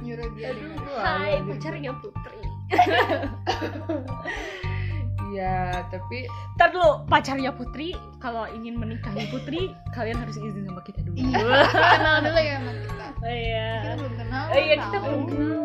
nyuruh 0.00 0.28
dia 0.34 0.48
dengerin. 0.50 0.96
hai 0.98 1.32
pacarnya 1.40 1.92
putri. 1.96 2.40
Iya 5.32 5.80
tapi 5.88 6.28
ntar 6.54 6.68
dulu 6.70 7.08
pacarnya 7.08 7.50
putri 7.50 7.88
kalau 8.20 8.44
ingin 8.52 8.76
menikahi 8.76 9.32
putri 9.32 9.72
kalian 9.90 10.20
harus 10.20 10.36
izin 10.36 10.68
sama 10.68 10.84
kita 10.84 11.00
dulu. 11.00 11.16
Iya 11.16 11.40
kenal 11.72 12.16
dulu 12.20 12.36
ya 12.38 12.56
sama 12.58 12.72
kita. 12.76 13.06
Oh 13.22 13.32
iya. 13.32 13.70
Kita 13.80 13.94
belum 13.96 14.14
kenal 14.18 14.44
oh 14.44 14.58
iya 14.58 14.74
kita 14.76 14.88
tahu. 14.92 15.02
belum 15.02 15.22
kenal 15.24 15.62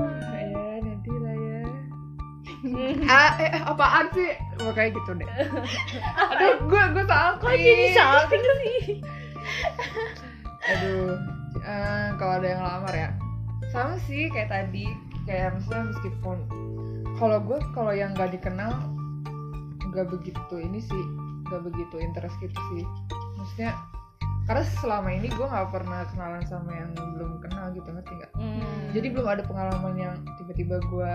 ah 3.07 3.31
eh 3.39 3.51
apaan 3.63 4.07
sih? 4.11 4.35
Mau 4.63 4.73
kayak 4.73 4.95
gitu 4.95 5.11
deh. 5.17 5.29
Aduh 6.31 6.53
gue 6.67 6.83
gue 6.93 7.03
salah. 7.05 7.35
Kok 7.39 7.51
jadi 7.53 7.85
salting 7.95 8.43
sih 8.43 8.99
aduh 10.67 11.15
eh, 11.63 12.07
kalau 12.19 12.33
ada 12.43 12.47
yang 12.47 12.63
lamar 12.63 12.93
ya. 12.93 13.09
Sama 13.71 13.95
sih 14.03 14.27
kayak 14.31 14.51
tadi. 14.51 14.91
Kayak 15.23 15.59
misalnya 15.59 15.95
meskipun 15.95 16.37
kalau 17.19 17.39
gue 17.43 17.59
kalau 17.71 17.91
yang 17.95 18.11
nggak 18.15 18.35
dikenal 18.35 18.75
nggak 19.91 20.07
begitu 20.11 20.55
ini 20.59 20.83
sih 20.83 21.03
nggak 21.47 21.63
begitu 21.63 21.95
interest 22.03 22.35
gitu 22.43 22.59
sih. 22.75 22.83
Maksudnya 23.39 23.75
karena 24.47 24.63
selama 24.79 25.11
ini 25.11 25.27
gue 25.27 25.43
nggak 25.43 25.69
pernah 25.75 26.07
kenalan 26.15 26.43
sama 26.47 26.71
yang 26.71 26.95
belum 26.95 27.43
kenal 27.43 27.67
gitu 27.75 27.83
ngerti 27.91 28.11
nggak? 28.15 28.31
Hmm. 28.39 28.95
jadi 28.95 29.07
belum 29.11 29.27
ada 29.27 29.43
pengalaman 29.43 29.95
yang 29.99 30.15
tiba-tiba 30.39 30.79
gue 30.87 31.13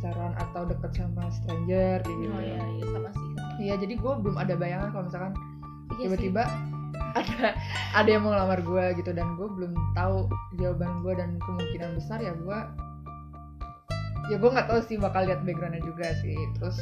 pacaran 0.00 0.32
atau 0.40 0.64
deket 0.64 0.90
sama 0.96 1.28
stranger 1.28 2.00
kayak 2.00 2.16
gitu 2.24 2.32
oh 2.32 2.40
iya 2.40 2.60
iya 2.80 2.84
sama 2.88 3.10
sih. 3.12 3.28
Iya, 3.60 3.74
jadi 3.76 3.94
gue 4.00 4.12
belum 4.24 4.36
ada 4.40 4.56
bayangan 4.56 4.88
kalau 4.96 5.04
misalkan 5.04 5.32
Iya 6.00 6.08
tiba-tiba 6.08 6.42
ada 7.20 7.52
ada 7.92 8.08
yang 8.08 8.24
mau 8.24 8.32
ngelamar 8.32 8.64
gue 8.64 8.84
gitu 8.96 9.10
dan 9.12 9.36
gue 9.36 9.48
belum 9.52 9.76
tahu 9.92 10.24
jawaban 10.56 11.04
gue 11.04 11.12
dan 11.12 11.30
kemungkinan 11.44 11.90
besar 12.00 12.24
ya 12.24 12.32
gue 12.32 12.58
ya 14.32 14.36
gue 14.40 14.50
nggak 14.50 14.68
tahu 14.70 14.80
sih 14.88 14.96
bakal 14.96 15.28
lihat 15.28 15.44
backgroundnya 15.44 15.84
juga 15.84 16.14
sih 16.24 16.38
terus 16.56 16.80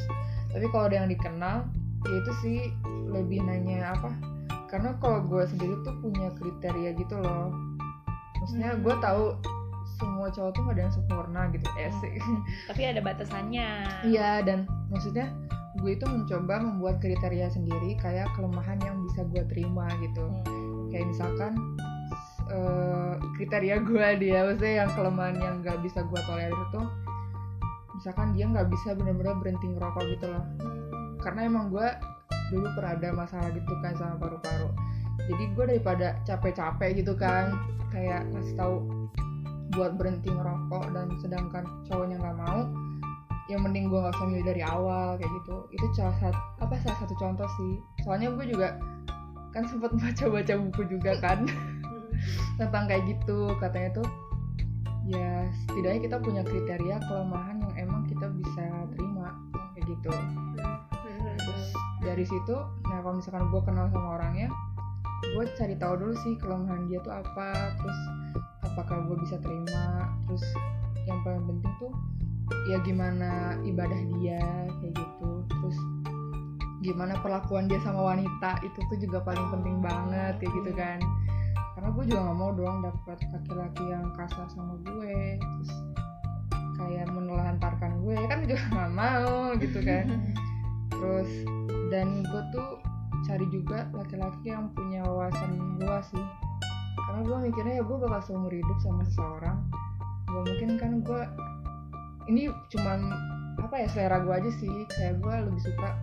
tapi 0.55 0.69
kalau 0.71 0.87
ada 0.87 1.03
yang 1.03 1.11
dikenal 1.11 1.67
ya 2.07 2.15
itu 2.23 2.33
sih 2.45 2.59
lebih 3.11 3.43
nanya 3.43 3.97
apa 3.99 4.13
karena 4.69 4.95
kalau 5.03 5.25
gue 5.25 5.43
sendiri 5.49 5.75
tuh 5.83 5.97
punya 5.99 6.31
kriteria 6.39 6.95
gitu 6.95 7.17
loh 7.19 7.51
maksudnya 8.39 8.77
Hmm. 8.77 8.85
gue 8.87 8.95
tahu 9.03 9.25
semua 9.99 10.31
cowok 10.31 10.51
tuh 10.55 10.63
gak 10.65 10.75
ada 10.79 10.83
yang 10.87 10.95
sempurna 10.95 11.43
gitu 11.51 11.69
ya 11.75 11.91
sih 11.99 12.15
tapi 12.71 12.83
ada 12.87 13.01
batasannya 13.03 13.69
Iya 14.07 14.47
dan 14.47 14.71
maksudnya 14.89 15.29
gue 15.79 15.95
itu 15.95 16.07
mencoba 16.07 16.59
membuat 16.59 16.99
kriteria 16.99 17.51
sendiri 17.55 17.95
kayak 18.03 18.27
kelemahan 18.35 18.83
yang 18.83 18.99
bisa 19.07 19.23
gue 19.31 19.47
terima 19.47 19.87
gitu. 20.03 20.27
Hmm. 20.27 20.91
Kayak 20.91 21.07
misalkan 21.15 21.53
eh, 22.51 23.15
kriteria 23.39 23.77
gue 23.85 24.07
dia 24.19 24.39
maksudnya 24.49 24.75
yang 24.85 24.91
kelemahan 24.97 25.37
yang 25.39 25.55
nggak 25.63 25.79
bisa 25.85 26.03
gue 26.03 26.21
tolerir 26.27 26.57
itu 26.57 26.83
misalkan 27.99 28.31
dia 28.35 28.47
nggak 28.47 28.69
bisa 28.71 28.95
benar-benar 28.95 29.35
berhenti 29.43 29.67
ngerokok 29.75 30.05
gitu 30.17 30.27
loh. 30.31 30.45
karena 31.19 31.51
emang 31.51 31.67
gue 31.75 31.89
dulu 32.55 32.71
pernah 32.79 32.95
ada 32.95 33.11
masalah 33.11 33.51
gitu 33.51 33.75
kan 33.83 33.93
sama 33.99 34.15
paru-paru 34.23 34.71
jadi 35.27 35.45
gue 35.51 35.65
daripada 35.77 36.15
capek-capek 36.23 37.03
gitu 37.03 37.19
kan 37.19 37.59
kayak 37.91 38.23
ngasih 38.31 38.55
tahu 38.55 38.87
buat 39.79 39.95
berhenti 39.95 40.35
ngerokok 40.35 40.85
dan 40.91 41.07
sedangkan 41.23 41.65
cowoknya 41.87 42.19
nggak 42.19 42.39
mau 42.43 42.67
yang 43.49 43.65
mending 43.65 43.89
gue 43.89 43.97
nggak 43.97 44.13
usah 44.13 44.29
milih 44.29 44.45
dari 44.45 44.63
awal 44.67 45.17
kayak 45.17 45.33
gitu. 45.41 45.57
Itu 45.73 45.87
salah 45.97 46.17
satu 46.21 46.41
apa 46.61 46.75
salah 46.85 46.99
satu 47.01 47.15
contoh 47.17 47.49
sih. 47.57 47.73
Soalnya 48.05 48.35
gue 48.37 48.45
juga 48.51 48.77
kan 49.57 49.65
sempat 49.65 49.95
baca-baca 50.03 50.55
buku 50.69 50.83
juga 50.99 51.17
kan 51.23 51.49
tentang 52.61 52.85
kayak 52.91 53.09
gitu. 53.09 53.57
Katanya 53.57 54.03
tuh 54.03 54.09
ya 55.09 55.49
setidaknya 55.65 56.01
kita 56.05 56.17
punya 56.21 56.43
kriteria 56.45 57.01
kelemahan 57.09 57.57
yang 57.65 57.89
emang 57.89 58.05
kita 58.05 58.29
bisa 58.29 58.65
terima 58.93 59.33
kayak 59.73 59.87
gitu. 59.97 60.13
Terus 61.41 61.65
dari 62.05 62.25
situ 62.29 62.57
nah 62.93 63.01
kalau 63.01 63.17
misalkan 63.17 63.49
gue 63.49 63.61
kenal 63.65 63.89
sama 63.89 64.21
orangnya 64.21 64.53
gue 65.35 65.45
cari 65.59 65.75
tahu 65.75 65.95
dulu 65.99 66.15
sih 66.21 66.37
kelemahan 66.37 66.85
dia 66.93 67.01
tuh 67.01 67.17
apa. 67.17 67.49
Terus 67.81 68.01
apakah 68.79 69.11
gue 69.11 69.19
bisa 69.27 69.35
terima? 69.43 70.07
Terus 70.31 70.47
yang 71.11 71.19
paling 71.27 71.43
penting 71.51 71.73
tuh 71.83 71.93
ya 72.71 72.79
gimana 72.87 73.59
ibadah 73.67 73.99
dia 74.15 74.39
kayak 74.79 74.95
gitu. 74.95 75.31
Terus 75.51 75.79
gimana 76.87 77.19
perlakuan 77.19 77.67
dia 77.67 77.83
sama 77.83 78.15
wanita 78.15 78.63
itu 78.63 78.79
tuh 78.87 78.99
juga 79.03 79.19
paling 79.27 79.51
penting 79.51 79.83
banget 79.83 80.39
kayak 80.39 80.53
gitu 80.63 80.71
kan. 80.79 81.03
Karena 81.75 81.91
gue 81.91 82.05
juga 82.07 82.21
nggak 82.23 82.39
mau 82.39 82.51
doang 82.55 82.79
dapat 82.87 83.19
laki-laki 83.35 83.83
yang 83.91 84.07
kasar 84.15 84.47
sama 84.55 84.79
gue 84.87 85.43
terus 85.43 85.73
kayak 86.79 87.11
menelantarkan 87.11 87.99
gue 88.07 88.15
kan 88.31 88.47
juga 88.47 88.57
nggak 88.79 88.93
mau 88.95 89.59
gitu 89.59 89.79
kan. 89.83 90.07
Terus 90.99 91.31
dan 91.91 92.23
gue 92.27 92.43
tuh 92.55 92.79
cari 93.27 93.47
juga 93.51 93.91
laki-laki 93.91 94.55
yang 94.55 94.71
punya 94.71 95.03
wawasan 95.03 95.79
luas 95.83 96.07
sih 96.11 96.48
karena 97.09 97.21
gue 97.25 97.37
mikirnya 97.43 97.75
ya 97.75 97.83
gue 97.83 97.97
bakal 97.99 98.21
seumur 98.23 98.53
hidup 98.53 98.79
sama 98.79 99.01
seseorang 99.03 99.57
gak 100.27 100.43
mungkin 100.45 100.71
kan 100.77 100.93
gue 101.01 101.23
ini 102.29 102.43
cuman 102.69 103.01
apa 103.59 103.75
ya 103.75 103.89
selera 103.89 104.21
gue 104.21 104.35
aja 104.35 104.51
sih 104.55 104.69
kayak 104.91 105.19
gue 105.19 105.35
lebih 105.43 105.63
suka 105.63 105.97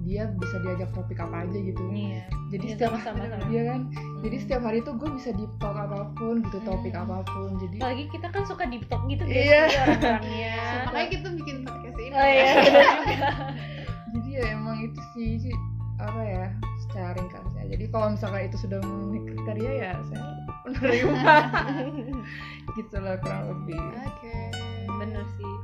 dia 0.00 0.30
bisa 0.32 0.62
diajak 0.62 0.86
topik 0.92 1.18
apa 1.18 1.42
aja 1.42 1.58
gitu 1.58 1.82
Iya. 1.88 2.24
jadi 2.48 2.64
Iya, 2.64 2.74
setiap 2.78 2.90
sama-sama, 2.94 3.26
sama. 3.28 3.44
iya 3.48 3.62
kan 3.66 3.80
jadi 4.22 4.36
setiap 4.38 4.62
hari 4.62 4.78
tuh 4.80 4.94
gue 4.94 5.10
bisa 5.12 5.30
deep 5.32 5.50
talk 5.56 5.74
apa 5.74 6.08
pun 6.14 6.40
gitu 6.40 6.58
topik 6.62 6.94
Hmm. 6.94 7.04
apa 7.04 7.26
pun 7.26 7.58
jadi 7.58 7.76
Apalagi 7.76 8.04
kita 8.08 8.26
kan 8.30 8.42
suka 8.42 8.64
deep 8.64 8.86
talk 8.86 9.02
gitu 9.04 9.26
Iya. 9.26 9.66
orang-orangnya. 9.66 10.54
makanya 10.86 11.08
kita 11.10 11.28
bikin 11.34 11.56
podcast 11.62 11.98
ini 11.98 12.14
Oh 12.14 12.22
iya, 12.24 12.52
jadi 14.14 14.28
ya 14.32 14.44
emang 14.54 14.78
itu 14.80 15.00
sih 15.12 15.52
apa 15.98 16.20
ya 16.22 16.46
secara 16.78 17.10
ringkasnya 17.12 17.45
jadi 17.68 17.84
kalau 17.90 18.06
misalkan 18.14 18.42
itu 18.46 18.56
sudah 18.58 18.78
memenuhi 18.80 19.20
kriteria 19.26 19.72
ya 19.72 19.92
saya 20.06 20.26
menerima 20.64 21.20
gitu 22.76 22.96
lah 22.98 23.14
kurang 23.22 23.44
lebih 23.52 23.78
oke 23.78 24.34
Bener 24.96 25.24
sih. 25.36 25.54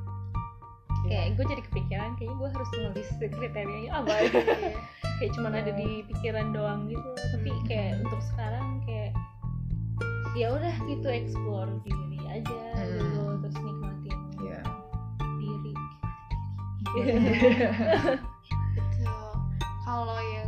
Ya. 1.08 1.24
Kayak 1.24 1.40
gue 1.40 1.44
jadi 1.56 1.62
kepikiran 1.66 2.10
kayaknya 2.14 2.36
gue 2.36 2.48
harus 2.52 2.70
nulis 2.76 3.08
kriterianya 3.18 3.90
apa 3.96 4.12
ya. 4.12 4.22
Iya. 4.28 4.70
kayak 5.18 5.30
cuman 5.34 5.52
ada 5.56 5.72
di 5.72 5.88
pikiran 6.06 6.46
doang 6.52 6.80
gitu 6.86 7.10
tapi 7.32 7.50
kayak 7.64 8.02
untuk 8.02 8.20
sekarang 8.22 8.82
kayak 8.84 9.10
ya 10.34 10.50
udah 10.50 10.74
gitu 10.84 11.06
explore 11.06 11.70
diri 11.82 12.18
aja 12.26 12.60
Hmm. 12.72 12.98
dulu 12.98 13.24
terus 13.44 13.56
nikmatin 13.60 14.18
ya 14.42 14.60
diri 15.38 15.72
Betul. 18.72 19.30
Kalau 19.82 20.18
yang 20.34 20.41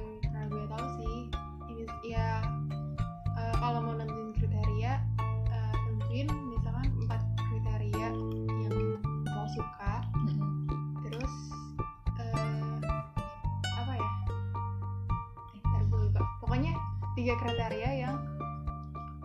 tiga 17.15 17.35
kriteria 17.39 17.91
yang, 18.07 18.17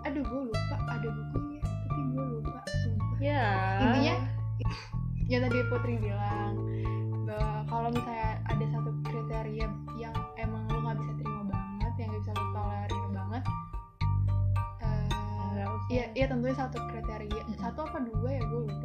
aduh 0.06 0.22
gue 0.22 0.42
lupa 0.54 0.78
ada 0.90 1.08
bukunya, 1.10 1.62
tapi 1.66 2.02
gue 2.14 2.26
lupa. 2.38 2.60
Sumpah 2.86 3.18
ya 3.20 3.44
intinya 3.84 4.16
yang 5.30 5.42
tadi 5.46 5.62
Putri 5.70 5.96
bilang 6.02 6.58
bahwa 7.30 7.62
kalau 7.70 7.90
misalnya 7.94 8.42
ada 8.50 8.66
satu 8.74 8.90
kriteria 9.06 9.68
yang 10.02 10.16
emang 10.42 10.66
lo 10.74 10.82
nggak 10.82 10.98
bisa 10.98 11.12
terima 11.22 11.44
banget 11.54 11.94
yang 12.02 12.08
nggak 12.10 12.22
bisa 12.26 12.32
lo 12.34 12.46
tolerir 12.58 13.06
banget 13.14 13.44
eh, 14.82 15.06
usah. 15.54 15.68
iya 15.94 16.06
iya 16.18 16.26
tentunya 16.26 16.56
satu 16.58 16.78
kriteria 16.90 17.42
satu 17.62 17.80
apa 17.86 17.98
dua 18.02 18.30
ya 18.34 18.42
gue 18.42 18.62
lupa 18.66 18.79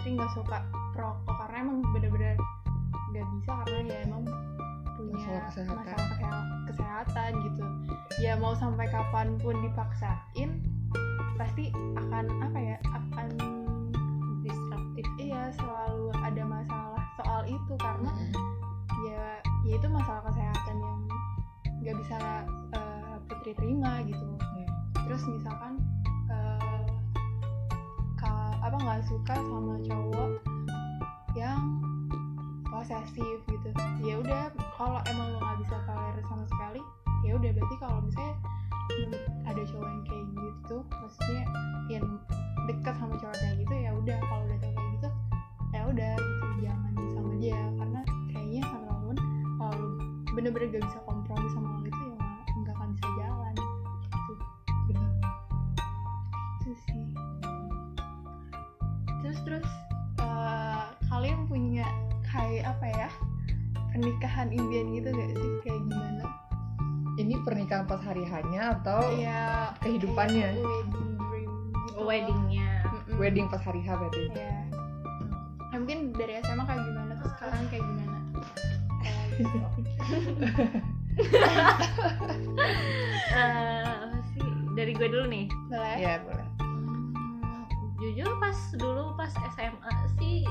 Putri 0.00 0.16
nggak 0.16 0.32
suka 0.32 0.64
perokok 0.96 1.34
karena 1.36 1.56
emang 1.60 1.84
bener-bener 1.92 2.32
nggak 3.12 3.26
bisa 3.36 3.52
karena 3.52 3.78
ya 3.84 3.98
emang 4.08 4.24
punya 4.96 5.12
Masalah 5.12 5.44
kesehatan. 5.44 5.76
masalah 5.76 6.44
kesehatan, 6.64 7.30
gitu 7.44 7.62
ya 8.18 8.32
mau 8.34 8.56
sampai 8.56 8.88
kapan 8.88 9.36
pun 9.36 9.60
dipaksain 9.60 10.50
pasti 11.36 11.68
akan 12.00 12.32
apa 12.40 12.58
ya 12.58 12.76
akan 12.88 13.28
disruptif 14.40 15.04
iya 15.18 15.52
selalu 15.52 16.16
ada 16.16 16.42
masalah 16.44 17.04
soal 17.14 17.44
itu 17.44 17.74
karena 17.76 18.08
Mm-mm. 18.08 18.44
ya 19.04 19.24
ya 19.64 19.74
itu 19.76 19.88
masalah 19.90 20.24
kesehatan 20.26 20.76
yang 20.80 20.96
nggak 21.84 21.96
bisa 22.00 22.16
eh, 22.72 23.14
Putri 23.28 23.52
terima 23.52 24.00
gitu 24.08 24.24
Iya. 24.56 24.68
terus 25.04 25.28
misalkan 25.28 25.59
nggak 28.80 29.02
suka 29.06 29.34
sama 29.36 29.74
cowok 29.84 30.30
yang 31.36 31.60
posesif 32.70 33.38
gitu. 33.46 33.68
Ya 34.00 34.18
udah 34.18 34.50
kalau 34.74 35.00
emang 35.06 35.36
lo 35.36 35.38
nggak 35.38 35.58
bisa 35.62 35.76
tolerir 35.84 36.24
sama 36.24 36.44
sekali 36.48 36.80
ya 37.20 37.36
udah 37.36 37.50
berarti 37.52 37.76
kalau 37.76 38.00
misalnya 38.00 38.34
ada 39.44 39.62
cowok 39.68 39.86
yang 39.86 40.04
kayak 40.08 40.26
gitu 40.32 40.76
maksudnya 40.88 41.42
yang 41.92 42.06
dekat 42.64 42.94
sama 42.96 43.14
cowok 43.20 43.36
kayak 43.36 43.56
gitu 43.60 43.74
ya 43.76 43.90
udah 43.92 44.18
kalau 44.24 44.42
udah 44.48 44.58
kayak 44.64 44.76
gitu 44.96 45.08
ya 45.70 45.80
udah 45.86 46.12
gitu. 46.16 46.46
Jangan 46.64 46.92
sama 47.12 47.32
dia 47.36 47.60
karena 47.76 48.00
kayaknya 48.32 48.62
sama 48.64 48.86
temen 48.88 49.16
kalau 49.60 49.74
lo 49.76 49.88
bener-bener 50.32 50.68
gak 50.72 50.82
bisa 50.88 50.98
kompromi 51.04 51.19
atau 68.80 69.12
ya 69.12 69.70
kehidupannya? 69.84 70.56
wedding 70.56 71.12
dream 71.20 71.52
gitu. 71.84 72.00
Weddingnya. 72.00 72.70
Mm-mm. 72.88 73.16
wedding 73.20 73.46
pas 73.52 73.60
hari 73.60 73.84
H 73.84 73.92
berarti? 73.92 74.32
Ya 74.32 74.64
Nah, 75.70 75.78
mungkin 75.78 76.10
dari 76.18 76.42
SMA 76.42 76.66
kayak 76.66 76.82
gimana 76.82 77.12
terus 77.14 77.32
sekarang 77.38 77.62
kayak 77.70 77.84
gimana? 77.86 78.18
Kayak 79.04 79.26
gitu. 79.38 79.58
Eh, 83.30 83.86
apa 83.86 84.18
sih 84.34 84.42
dari 84.74 84.92
gue 84.96 85.06
dulu 85.06 85.30
nih. 85.30 85.46
Boleh? 85.70 85.96
Ya 86.02 86.18
boleh. 86.26 86.46
Hmm, 86.58 87.62
jujur 88.02 88.26
pas 88.42 88.58
dulu 88.74 89.14
pas 89.14 89.30
SMA 89.54 89.92
sih 90.18 90.42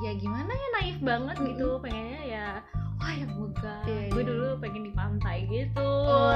ya 0.00 0.16
gimana 0.16 0.48
ya 0.48 0.68
naif 0.80 0.96
banget 1.04 1.36
gitu 1.44 1.76
pengennya 1.84 2.22
ya 2.24 2.46
wah 3.10 3.18
yang 3.18 3.32
megah. 3.34 3.82
Iya, 3.90 4.02
gue 4.14 4.22
iya. 4.22 4.30
dulu 4.30 4.46
pengen 4.62 4.82
di 4.86 4.92
pantai 4.94 5.36
gitu. 5.50 5.82
Oh. 5.82 6.30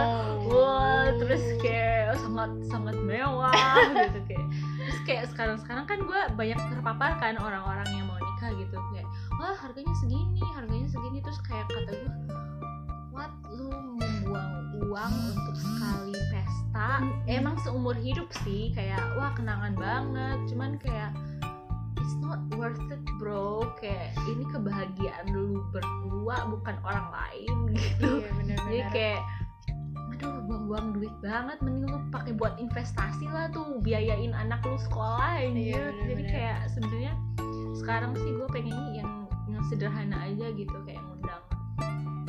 wah 0.51 1.07
terus 1.23 1.45
kayak 1.63 2.19
sangat 2.19 2.51
sangat 2.67 2.97
mewah 2.99 3.55
gitu 3.95 4.19
kayak. 4.27 4.47
Terus 4.83 4.99
kayak 5.07 5.25
sekarang 5.31 5.57
sekarang 5.63 5.85
kan 5.87 5.99
gue 6.03 6.21
banyak 6.35 6.59
terpapar 6.75 7.15
kan 7.23 7.39
orang-orang 7.39 7.87
yang 7.95 8.11
mau 8.11 8.19
nikah 8.19 8.51
gitu. 8.59 8.75
Kayak 8.91 9.07
wah 9.39 9.55
harganya 9.55 9.95
segini 10.03 10.43
harganya 10.59 10.89
segini. 10.91 11.23
Terus 11.23 11.39
kayak 11.47 11.67
kata 11.71 11.93
gue 11.95 12.13
what? 13.15 13.31
Lu 13.55 13.71
membuang 13.71 14.75
uang 14.91 15.15
untuk 15.31 15.55
sekali 15.55 16.19
pesta? 16.35 17.07
Emang 17.31 17.55
seumur 17.63 17.95
hidup 17.95 18.27
sih 18.43 18.75
kayak 18.75 19.15
wah 19.15 19.31
kenangan 19.39 19.79
banget. 19.79 20.39
Cuman 20.51 20.75
kayak 20.83 21.15
it's 22.05 22.15
not 22.21 22.41
worth 22.55 22.81
it 22.93 23.01
bro. 23.17 23.65
Kayak 23.81 24.13
ini 24.29 24.45
kebahagiaan 24.53 25.25
lu 25.33 25.65
berdua 25.73 26.45
bukan 26.53 26.77
orang 26.85 27.09
lain 27.09 27.57
gitu. 27.75 28.21
Iya 28.21 28.31
bener-bener. 28.37 28.59
Jadi 28.69 28.83
kayak 28.93 29.23
aduh 30.15 30.31
buang 30.47 30.47
buang-buang 30.47 30.87
duit 30.95 31.15
banget 31.21 31.59
mending 31.59 31.91
lu 31.91 31.99
pakai 32.09 32.33
buat 32.39 32.55
investasi 32.57 33.27
lah 33.29 33.51
tuh 33.51 33.83
biayain 33.83 34.31
anak 34.31 34.63
lu 34.63 34.79
sekolah 34.79 35.43
Iya, 35.43 35.49
anjir. 35.51 35.85
Jadi 36.07 36.23
kayak 36.29 36.59
sebenarnya 36.71 37.13
sekarang 37.75 38.13
sih 38.15 38.31
gue 38.31 38.49
pengennya 38.49 39.03
yang 39.03 39.11
yang 39.51 39.63
sederhana 39.67 40.17
aja 40.25 40.49
gitu 40.55 40.77
kayak 40.87 41.03
ngundang 41.03 41.43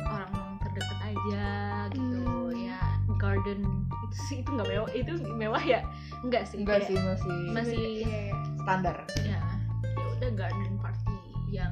orang 0.04 0.32
terdekat 0.60 0.98
aja 1.04 1.46
gitu. 1.94 2.20
Hmm. 2.26 2.52
ya 2.52 2.80
garden 3.16 3.64
itu 4.04 4.16
sih 4.28 4.36
itu 4.44 4.50
nggak 4.52 4.68
mewah 4.68 4.90
itu 4.92 5.12
mewah 5.32 5.62
ya? 5.64 5.80
Enggak 6.20 6.44
sih 6.44 6.60
enggak 6.60 6.84
sih 6.84 6.96
masih 7.00 7.36
masih 7.54 7.80
Iya, 8.04 8.18
iya. 8.28 8.34
standar 8.60 8.96
ya 9.24 9.40
udah 10.26 10.50
garden 10.50 10.74
party 10.82 11.14
yang 11.54 11.70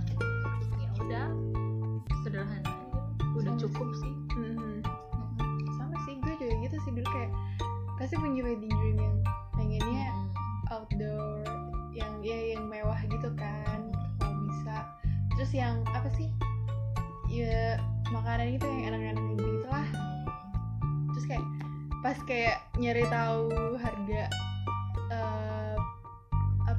ya 0.78 0.88
udah 1.02 1.26
sederhana 2.22 2.54
aja. 2.62 2.70
Udah 3.34 3.50
Sama 3.50 3.62
cukup 3.66 3.88
sih. 3.98 4.14
Mhm. 4.38 4.78
sama 5.74 5.96
sih 6.06 6.14
gue 6.22 6.34
juga 6.38 6.54
gitu 6.62 6.76
sih 6.86 6.90
dulu 6.94 7.08
kayak 7.10 7.34
pasti 7.98 8.14
punya 8.14 8.46
wedding 8.46 8.70
dream 8.70 8.98
yang 9.02 9.16
pengennya 9.58 10.14
outdoor 10.70 11.42
yang 11.90 12.14
ya 12.22 12.54
yang 12.54 12.70
mewah 12.70 12.98
gitu 13.10 13.26
kan 13.34 13.90
kalau 14.22 14.38
bisa. 14.46 14.86
Terus 15.34 15.50
yang 15.50 15.82
apa 15.90 16.06
sih? 16.14 16.30
Ya 17.26 17.82
makanan 18.14 18.54
itu 18.54 18.62
yang 18.62 18.94
enak-enak 18.94 19.24
gitu 19.34 19.66
lah 19.66 19.88
terus 21.10 21.26
kayak 21.26 21.46
pas 22.06 22.18
kayak 22.28 22.56
nyari 22.78 23.02
tahu 23.10 23.74
harga 23.80 24.30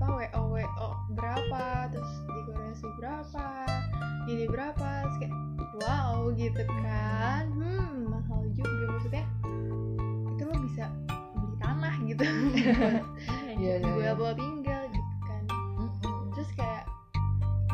apa 0.05 0.21
wo 0.37 0.61
wo 0.61 0.89
berapa 1.17 1.89
terus 1.89 2.13
dekorasi 2.29 2.85
berapa 3.01 3.45
ini 4.29 4.45
berapa 4.45 4.85
terus 5.01 5.17
kayak 5.17 5.33
wow 5.81 6.29
gitu 6.37 6.61
kan. 6.85 7.49
Hmm 7.49 8.13
mahal 8.13 8.45
juga 8.53 8.85
maksudnya 8.93 9.25
itu 10.29 10.43
lo 10.45 10.55
bisa 10.61 10.93
beli 11.33 11.57
tanah 11.57 11.95
gitu. 12.05 12.21
Iya, 13.55 13.81
iya, 13.81 13.87
gue 13.87 14.03
iya. 14.03 14.13
bawa 14.13 14.35
tinggal 14.37 14.83
gitu 14.93 15.15
kan. 15.25 15.43
Terus 16.37 16.49
kayak 16.53 16.85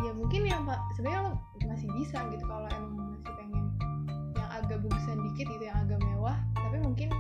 ya 0.08 0.12
mungkin 0.16 0.48
yang 0.48 0.64
pak 0.64 0.80
sebenarnya 0.96 1.22
lo 1.28 1.32
masih 1.68 1.90
bisa 2.00 2.22
gitu 2.32 2.44
kalau 2.48 2.70
emang 2.72 3.12
masih 3.12 3.34
pengen 3.36 3.66
yang 4.40 4.50
agak 4.56 4.80
bagusan 4.88 5.20
dikit 5.20 5.52
gitu 5.52 5.64
yang 5.68 5.84
agak 5.84 6.00
mewah 6.00 6.38
tapi 6.56 6.80
mungkin 6.80 7.12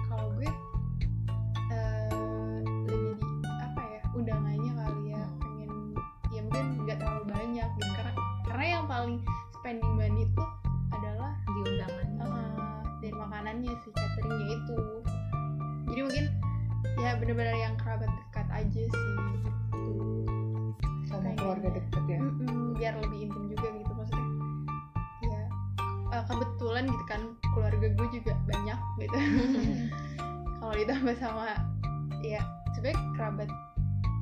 banyak 7.51 7.67
gitu 7.83 7.91
karena 7.99 8.13
karena 8.47 8.65
yang 8.79 8.85
paling 8.87 9.17
spending 9.59 9.91
money 9.99 10.23
itu 10.23 10.43
adalah 10.95 11.35
di 11.51 11.59
undangan 11.67 12.07
uh, 12.23 12.79
dari 13.03 13.11
makanannya 13.11 13.75
sih 13.83 13.91
cateringnya 13.91 14.47
itu. 14.55 14.79
Jadi 15.91 15.99
mungkin 15.99 16.25
ya 17.03 17.11
benar-benar 17.19 17.55
yang 17.59 17.75
kerabat 17.75 18.07
dekat 18.07 18.47
aja 18.55 18.81
sih 18.87 19.03
gitu. 19.35 19.83
Sama 21.11 21.35
keluarga 21.35 21.75
deket 21.75 22.03
ya? 22.07 22.23
biar 22.79 22.95
lebih 23.03 23.27
intim 23.27 23.43
juga 23.51 23.67
gitu 23.67 23.91
maksudnya. 23.99 24.27
Ya 25.27 25.41
eh, 26.15 26.23
kebetulan 26.23 26.87
gitu 26.87 27.03
kan 27.03 27.21
keluarga 27.51 27.87
gue 27.91 28.07
juga 28.15 28.33
banyak 28.47 28.79
gitu. 29.03 29.17
Kalau 30.63 30.73
ditambah 30.79 31.15
sama 31.19 31.59
ya 32.23 32.39
sebenarnya 32.79 33.03
kerabat 33.19 33.51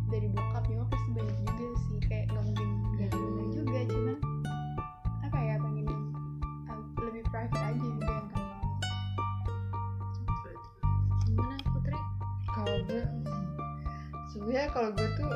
dari 0.09 0.27
bokap 0.33 0.65
nyokap 0.67 0.89
pasti 0.89 1.09
banyak 1.13 1.37
juga 1.45 1.65
sih. 1.85 1.97
Kayak 2.09 2.25
nggak 2.33 2.43
mungkin 2.49 2.69
nggak 2.97 3.09
diundang 3.13 3.49
juga 3.53 3.79
cuman 3.89 4.17
apa 5.23 5.37
ya 5.37 5.55
pengen 5.61 5.85
uh, 6.67 6.81
lebih 7.05 7.23
private 7.29 7.61
aja 7.61 7.77
juga 7.77 8.09
yang 8.09 8.27
kenal 8.33 8.59
gimana 11.25 11.55
putri? 11.69 11.99
Kalau 12.49 12.77
gue 12.89 13.03
sebenarnya 14.33 14.69
kalau 14.73 14.89
gue 14.93 15.07
tuh 15.17 15.29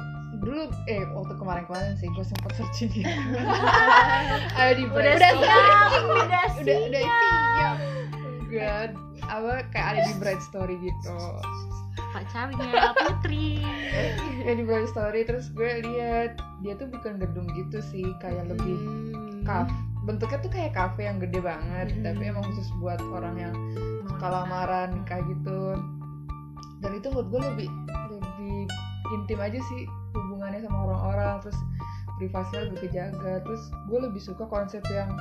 dulu 0.43 0.63
eh 0.91 1.05
waktu 1.15 1.33
kemarin-kemarin 1.39 1.93
sih 2.01 2.09
gue 2.11 2.25
sempet 2.25 2.51
searching 2.57 2.89
gitu 2.99 3.07
ada 4.59 4.73
di 4.75 4.83
udah 4.83 4.91
Bright 4.91 5.21
siap 5.39 5.91
udah 6.03 6.43
udah 6.59 6.77
udah 6.89 7.03
siap. 7.55 7.77
Gue 8.49 8.73
apa 9.23 9.53
kayak 9.71 9.87
ada 9.97 10.01
di 10.09 10.13
Bright 10.19 10.41
Story 10.43 10.75
gitu 10.83 11.15
pacarnya 11.95 12.93
putri. 12.97 13.61
Ya 14.43 14.53
di 14.57 14.63
Bright 14.65 14.89
Story 14.91 15.23
terus 15.23 15.49
gue 15.53 15.81
lihat 15.85 16.37
dia 16.65 16.73
tuh 16.75 16.89
bukan 16.89 17.21
gedung 17.21 17.47
gitu 17.53 17.79
sih 17.81 18.05
kayak 18.19 18.49
lebih 18.49 18.77
Hmm. 19.43 19.67
kafe 19.67 19.75
bentuknya 20.07 20.39
tuh 20.39 20.51
kayak 20.51 20.71
kafe 20.71 21.01
yang 21.03 21.19
gede 21.19 21.39
banget 21.43 21.91
Mm-mm. 21.91 22.03
tapi 22.03 22.23
emang 22.31 22.43
khusus 22.47 22.67
buat 22.79 22.99
orang 23.11 23.35
yang 23.39 23.55
suka 24.07 24.27
lamaran 24.31 25.03
kayak 25.03 25.23
gitu. 25.31 25.75
Dan 26.79 26.91
itu 26.95 27.07
menurut 27.11 27.27
gue 27.27 27.41
lebih 27.51 27.67
lebih 28.11 28.57
intim 29.15 29.39
aja 29.43 29.59
sih 29.59 29.83
hubungannya 30.15 30.63
sama 30.63 30.79
orang-orang 30.87 31.43
terus 31.43 31.59
privasinya 32.19 32.61
lebih 32.71 32.79
kejaga. 32.87 33.33
Terus 33.43 33.63
gue 33.91 33.99
lebih 33.99 34.21
suka 34.23 34.43
konsep 34.47 34.83
yang 34.91 35.11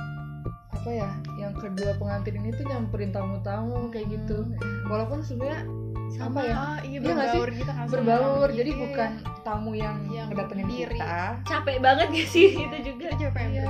apa 0.71 0.89
ya 0.91 1.09
yang 1.39 1.55
kedua 1.55 1.95
pengantin 1.99 2.39
ini 2.39 2.51
tuh 2.55 2.63
nyamperin 2.67 3.11
tamu-tamu 3.11 3.91
kayak 3.91 4.07
gitu. 4.07 4.47
Walaupun 4.87 5.19
sebenarnya 5.23 5.67
sama 6.15 6.29
apa 6.29 6.41
ya? 6.41 6.55
ah, 6.55 6.77
iya 6.79 6.97
Iya 6.97 7.01
sih? 7.01 7.07
berbaur 7.07 7.47
gitu 7.49 7.65
kan 7.65 7.75
sama 7.79 7.91
berbaur 7.93 8.47
jadi 8.49 8.69
Iya, 8.69 8.81
bukan 8.81 9.09
tamu 9.41 9.71
yang, 9.73 9.97
Yang 10.07 10.27
ngedatengin 10.29 10.65
berdiri. 10.65 10.95
kita. 10.95 11.15
Capek 11.43 11.77
banget 11.79 12.07
gak 12.09 12.27
sih? 12.27 12.47
Itu 12.55 12.77
juga. 12.81 13.07
yang 13.11 13.33
Iya. 13.33 13.67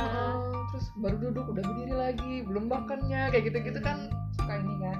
Oh, 0.00 0.40
terus 0.68 0.86
baru 0.96 1.16
duduk 1.20 1.44
udah 1.46 1.62
berdiri 1.62 1.92
lagi 1.92 2.32
belum 2.42 2.64
makannya 2.66 3.20
kayak 3.28 3.44
gitu-gitu 3.46 3.80
kan 3.80 3.98
suka 4.32 4.54
ini 4.56 4.74
kan. 4.80 4.96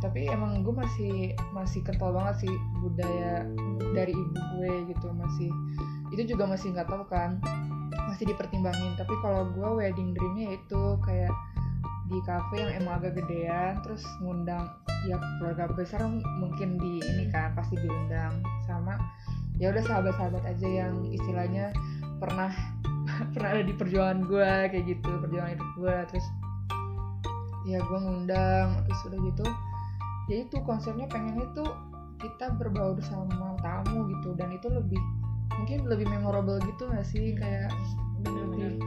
Tapi 0.00 0.28
emang 0.28 0.60
gue 0.60 0.74
masih 0.74 1.14
masih 1.50 1.80
kental 1.80 2.12
banget 2.12 2.44
sih 2.44 2.54
budaya 2.78 3.48
dari 3.92 4.12
ibu 4.12 4.32
gue 4.54 4.72
gitu 4.90 5.08
masih 5.10 5.48
itu 6.10 6.22
juga 6.26 6.44
masih 6.46 6.70
nggak 6.70 6.86
tahu 6.86 7.04
kan 7.06 7.40
masih 8.06 8.24
dipertimbangin. 8.26 8.92
Tapi 8.94 9.14
kalau 9.18 9.48
gue 9.50 9.68
wedding 9.74 10.12
dreamnya 10.12 10.54
itu 10.54 10.82
kayak 11.00 11.32
di 12.04 12.20
cafe 12.20 12.60
yang 12.60 12.72
emang 12.78 13.00
agak 13.00 13.16
gedean 13.16 13.80
terus 13.80 14.04
ngundang 14.20 14.68
ya 15.04 15.16
keluarga 15.38 15.68
besar 15.72 16.00
mungkin 16.40 16.80
di 16.80 17.04
ini 17.04 17.28
kan 17.28 17.52
pasti 17.52 17.76
diundang 17.76 18.40
sama 18.64 18.96
ya 19.60 19.70
udah 19.70 19.82
sahabat-sahabat 19.84 20.42
aja 20.48 20.68
yang 20.68 20.94
istilahnya 21.12 21.70
pernah 22.18 22.50
pernah 23.36 23.48
ada 23.54 23.64
di 23.64 23.74
perjuangan 23.76 24.24
gue 24.24 24.52
kayak 24.72 24.84
gitu 24.88 25.10
perjuangan 25.20 25.54
hidup 25.54 25.70
gue 25.76 25.96
terus 26.12 26.26
ya 27.64 27.78
gue 27.80 27.98
ngundang 28.00 28.68
terus 28.88 29.00
udah 29.08 29.20
gitu 29.28 29.46
ya 30.28 30.36
itu 30.44 30.56
konsepnya 30.64 31.06
pengennya 31.08 31.46
tuh 31.52 31.68
kita 32.20 32.56
berbaur 32.56 32.96
sama 33.04 33.56
tamu 33.60 34.08
gitu 34.08 34.32
dan 34.36 34.48
itu 34.56 34.68
lebih 34.72 35.00
mungkin 35.52 35.78
lebih 35.84 36.06
memorable 36.06 36.58
gitu 36.64 36.88
gak 36.88 37.04
sih? 37.04 37.34
Kayak 37.34 37.72
lebih 38.24 38.80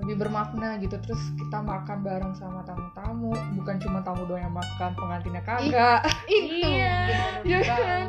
lebih 0.00 0.14
bermakna 0.18 0.78
gitu. 0.78 0.98
Terus 0.98 1.20
kita 1.36 1.60
makan 1.60 2.02
bareng 2.02 2.34
sama 2.34 2.64
tamu-tamu 2.64 3.30
bukan 3.54 3.76
cuma 3.78 4.00
tamu 4.00 4.26
doang 4.26 4.42
yang 4.42 4.54
makan 4.54 4.90
pengantinnya 4.94 5.42
kagak. 5.42 6.00
itu. 6.26 6.66
Iya. 6.66 6.96
Iya 7.42 7.58
kan? 7.62 8.02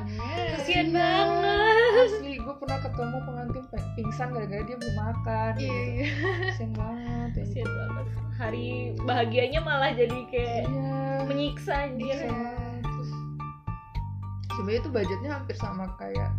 Kasian 0.51 0.87
Iya, 0.89 0.97
banget. 0.97 1.77
asli 2.01 2.33
gue 2.35 2.55
pernah 2.57 2.79
ketemu 2.79 3.17
pengantin 3.21 3.63
pe- 3.67 3.89
pingsan 3.93 4.27
gara-gara 4.31 4.63
dia 4.63 4.73
belum 4.75 4.95
makan 4.97 5.51
iya 5.53 5.61
gitu. 5.61 5.75
iya 5.75 6.07
kasian 6.41 6.71
banget 6.73 7.29
ya. 7.29 7.43
kasian 7.45 7.69
banget. 7.69 8.05
Hari 8.33 8.67
bahagianya 9.05 9.59
malah 9.61 9.91
jadi 9.93 10.17
kayak 10.27 10.61
iya. 10.65 11.21
menyiksa 11.23 11.73
anjir. 11.85 12.17
Terus 12.81 13.09
sebenarnya 14.51 14.79
itu 14.79 14.89
budgetnya 14.89 15.29
hampir 15.31 15.55
sama 15.55 15.85
kayak 15.95 16.31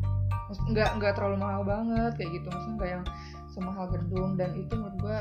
nggak 0.73 0.91
nggak 1.01 1.12
terlalu 1.17 1.37
mahal 1.41 1.62
banget 1.65 2.12
kayak 2.21 2.31
gitu. 2.41 2.47
Maksudnya 2.49 2.75
nggak 2.77 2.91
yang 3.01 3.05
semahal 3.53 3.87
gedung 3.93 4.31
dan 4.41 4.51
itu 4.57 4.73
menurut 4.77 4.97
gua 5.01 5.19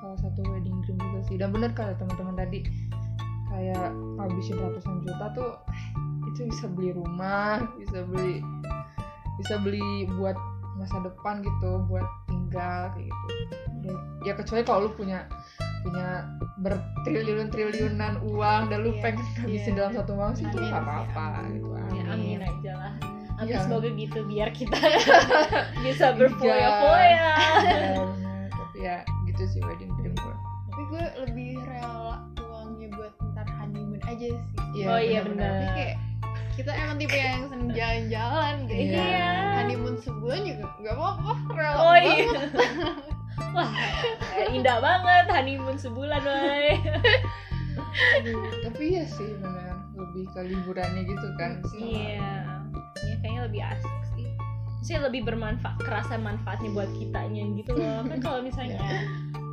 salah 0.00 0.18
satu 0.20 0.40
wedding 0.48 0.78
dream 0.84 0.98
juga 1.00 1.20
sih. 1.28 1.36
Dan 1.36 1.52
bener 1.52 1.70
kata 1.72 1.96
teman-teman 2.00 2.34
tadi 2.36 2.58
kayak 3.50 3.90
habisin 4.16 4.56
ratusan 4.62 5.02
juta 5.04 5.26
tuh 5.34 5.50
itu 6.30 6.46
bisa 6.46 6.70
beli 6.70 6.94
rumah 6.94 7.58
bisa 7.80 8.06
beli 8.06 8.38
bisa 9.40 9.58
beli 9.58 10.06
buat 10.14 10.36
masa 10.78 10.96
depan 11.04 11.44
gitu 11.44 11.84
buat 11.90 12.06
tinggal 12.30 12.92
kayak 12.96 13.08
gitu. 13.10 13.26
Ya, 13.80 13.94
ya 14.28 14.32
kecuali 14.36 14.62
kalau 14.64 14.88
lu 14.88 14.90
punya 14.96 15.28
punya 15.80 16.28
bertriliun 16.60 17.48
triliunan 17.48 18.20
uang 18.20 18.68
dan 18.68 18.78
lu 18.84 18.92
Iya, 18.92 19.00
pengen 19.00 19.24
habisin 19.40 19.72
iya. 19.72 19.78
dalam 19.80 19.92
satu 19.96 20.12
malam 20.12 20.34
sih 20.36 20.44
itu 20.44 20.56
Amin. 20.60 20.68
nggak 20.68 20.84
apa-apa 20.84 21.24
amin. 21.40 21.52
gitu. 21.56 21.66
Ya 21.96 22.04
amin. 22.12 22.38
aja 22.44 22.72
lah 22.76 22.92
Amin 23.40 23.48
Iya. 23.50 23.64
semoga 23.64 23.88
gitu 23.90 24.18
biar 24.24 24.48
kita 24.52 24.76
bisa 25.84 26.12
berfoya-foya. 26.12 27.30
Ya, 27.64 27.88
tapi 28.52 28.78
ya 28.78 28.96
gitu 29.24 29.42
sih 29.48 29.60
wedding 29.60 29.88
dream 29.96 30.12
gue 30.14 30.34
tapi 30.70 30.82
gue 30.86 31.04
lebih 31.24 31.50
rela 31.64 32.20
uangnya 32.38 32.88
buat 32.94 33.12
ntar 33.32 33.48
honeymoon 33.58 34.00
aja 34.04 34.28
sih. 34.30 34.84
Oh 34.84 34.96
iya, 34.96 35.20
tapi 35.20 35.34
bener. 35.34 35.52
kayak 35.72 35.94
kita 36.52 36.70
emang 36.70 36.96
tipe 36.96 37.16
yang 37.16 37.48
seneng 37.48 37.70
jalan-jalan 37.70 38.54
gitu. 38.64 38.92
Iya. 38.92 39.32
honeymoon 39.56 39.96
sebulan 39.98 40.40
juga 40.44 40.66
nggak 40.78 40.94
apa-apa 40.94 41.32
rela 41.50 41.76
oh 41.76 41.86
banget. 41.90 42.04
iya 42.06 42.28
wah 43.56 43.70
indah 44.48 44.78
banget 44.78 45.26
honeymoon 45.28 45.76
sebulan 45.76 46.20
woy. 46.20 46.68
Tapi 48.62 48.84
ya 48.92 49.04
sih 49.06 49.30
bener 49.36 49.74
lebih 49.96 50.24
ke 50.32 50.40
liburannya 50.44 51.02
gitu 51.04 51.28
kan 51.36 51.60
Iya, 51.72 52.49
ya 53.00 53.14
kayaknya 53.18 53.40
lebih 53.46 53.62
asik 53.66 53.94
sih. 54.10 54.26
Maksudnya 54.76 55.00
lebih 55.06 55.22
bermanfaat, 55.24 55.76
kerasa 55.78 56.16
manfaatnya 56.16 56.70
buat 56.70 56.90
kitanya 56.94 57.42
gitu 57.54 57.72
loh. 57.74 58.00
Kan 58.02 58.18
kalau 58.24 58.40
misalnya 58.40 58.80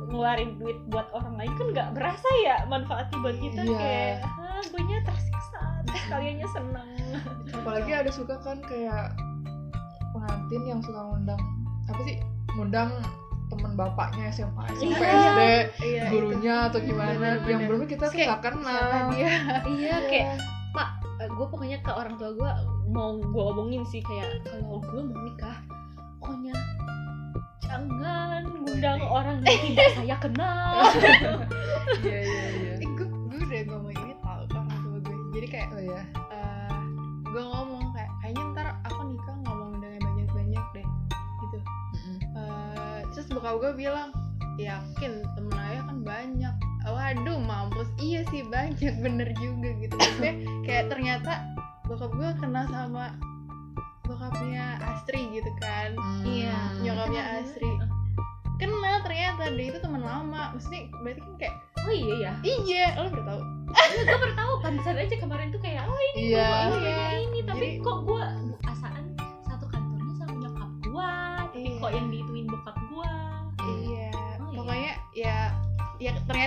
ngeluarin 0.08 0.56
duit 0.56 0.78
buat 0.88 1.04
orang 1.12 1.36
lain 1.36 1.52
kan 1.54 1.66
nggak 1.68 1.88
berasa 1.92 2.28
ya 2.40 2.64
manfaatnya 2.64 3.16
buat 3.20 3.36
kita 3.36 3.60
Iya. 3.60 3.76
kayak 3.76 4.14
ah 4.40 4.62
gue 4.64 4.82
nya 4.82 4.98
tersiksa 5.04 5.60
kaliannya 6.08 6.48
seneng 6.48 6.88
apalagi 7.60 7.92
ada 7.92 8.08
suka 8.08 8.40
kan 8.40 8.56
kayak 8.64 9.12
pengantin 10.10 10.62
yang 10.64 10.80
suka 10.80 11.04
ngundang 11.04 11.36
apa 11.84 12.00
sih 12.02 12.16
ngundang 12.56 12.88
temen 13.48 13.72
bapaknya 13.76 14.28
SMA 14.30 14.64
SMP 14.74 14.96
Iya. 14.96 15.12
SD 15.12 15.40
iya 15.84 16.02
gurunya 16.08 16.56
atau 16.68 16.80
gimana 16.80 17.12
Bener-bener. 17.12 17.48
yang 17.48 17.60
belum 17.68 17.82
kita 17.84 18.04
nggak 18.08 18.40
kenal 18.42 18.88
dia 19.12 19.32
iya 19.68 19.96
kayak 20.04 20.40
gue 21.28 21.46
pokoknya 21.48 21.78
ke 21.84 21.92
orang 21.92 22.16
tua 22.16 22.30
gue 22.34 22.52
mau 22.88 23.20
gue 23.20 23.42
omongin 23.42 23.84
sih 23.84 24.00
kayak 24.04 24.42
kalau 24.48 24.80
gue 24.80 25.02
mau 25.04 25.18
nikah 25.24 25.58
pokoknya 26.18 26.54
jangan 27.68 28.42
ngundang 28.48 29.00
orang 29.04 29.44
yang 29.44 29.60
tidak 29.60 29.88
saya 29.92 30.16
kenal. 30.16 30.72
Iya 32.04 32.20
iya 32.20 32.46
iya. 32.52 32.72
Eh, 32.84 32.88
gue 32.96 33.06
gue 33.08 33.40
udah 33.40 33.60
ngomong 33.72 33.94
ini 33.96 34.14
tau 34.20 34.44
ke 34.44 34.56
orang 34.56 34.78
tua 34.84 34.98
gue 35.04 35.16
jadi 35.36 35.46
kayak 35.48 35.68
oh 35.72 35.82
ya 35.82 36.02
eh 36.32 36.76
gue 37.28 37.42
ngomong 37.44 37.84
kayak 37.96 38.10
kayaknya 38.20 38.42
ntar 38.52 38.66
aku 38.84 39.00
nikah 39.08 39.36
ngomong 39.44 39.70
dengan 39.80 40.00
banyak 40.04 40.28
banyak 40.32 40.64
deh 40.76 40.86
gitu. 41.44 41.58
Eh, 42.36 43.00
terus 43.12 43.26
bokap 43.32 43.56
gue 43.60 43.72
bilang 43.76 44.10
yakin 44.58 45.22
temen 45.38 45.54
ayah 45.54 45.82
kan 45.86 45.98
banyak 46.02 46.54
waduh 46.98 47.38
mampus. 47.38 47.86
Iya 47.96 48.26
sih 48.26 48.42
banyak. 48.44 48.98
Bener 49.04 49.30
juga 49.36 49.70
gitu. 49.78 49.94
Maksudnya 49.94 50.34
kayak 50.62 50.84
ternyata 50.90 51.32
bokap 51.86 52.10
gue 52.10 52.30
kenal 52.36 52.66
sama 52.66 53.14
bokapnya 54.02 54.82
Astri 54.82 55.30
gitu 55.30 55.50
kan. 55.58 55.94
Iya. 56.24 56.82
nyokapnya 56.82 57.22
Asri 57.38 57.70
kenal 58.58 58.96
ternyata. 59.00 59.46
Dia 59.48 59.66
itu 59.70 59.78
teman 59.78 60.02
lama. 60.02 60.52
Maksudnya 60.52 60.90
berarti 60.98 61.20
kan 61.22 61.34
kayak 61.38 61.54
oh 61.78 61.94
iya 61.94 62.14
ya 62.18 62.32
iya 62.44 62.86
lo 62.98 63.08
udah 63.08 63.24
tahu. 63.24 63.40
Gue 64.02 64.16
baru 64.18 64.34
tahu. 64.34 64.52
Pantesan 64.60 64.96
aja 64.98 65.14
kemarin 65.16 65.48
tuh 65.48 65.60
kayak 65.60 65.86
oh 65.86 66.00
ini 66.12 66.34
Iya. 66.34 66.42
bapak 66.42 66.74
ini, 66.74 66.82
Iya. 66.84 67.08
ini. 67.22 67.38
Tapi 67.46 67.66
Jadi- 67.70 67.80
kok 67.80 67.98
gue 68.02 68.24
asaan 68.66 69.04
satu 69.40 69.64
kantornya 69.66 70.12
sama 70.14 70.34
nyokap 70.36 70.70
gue 70.82 71.10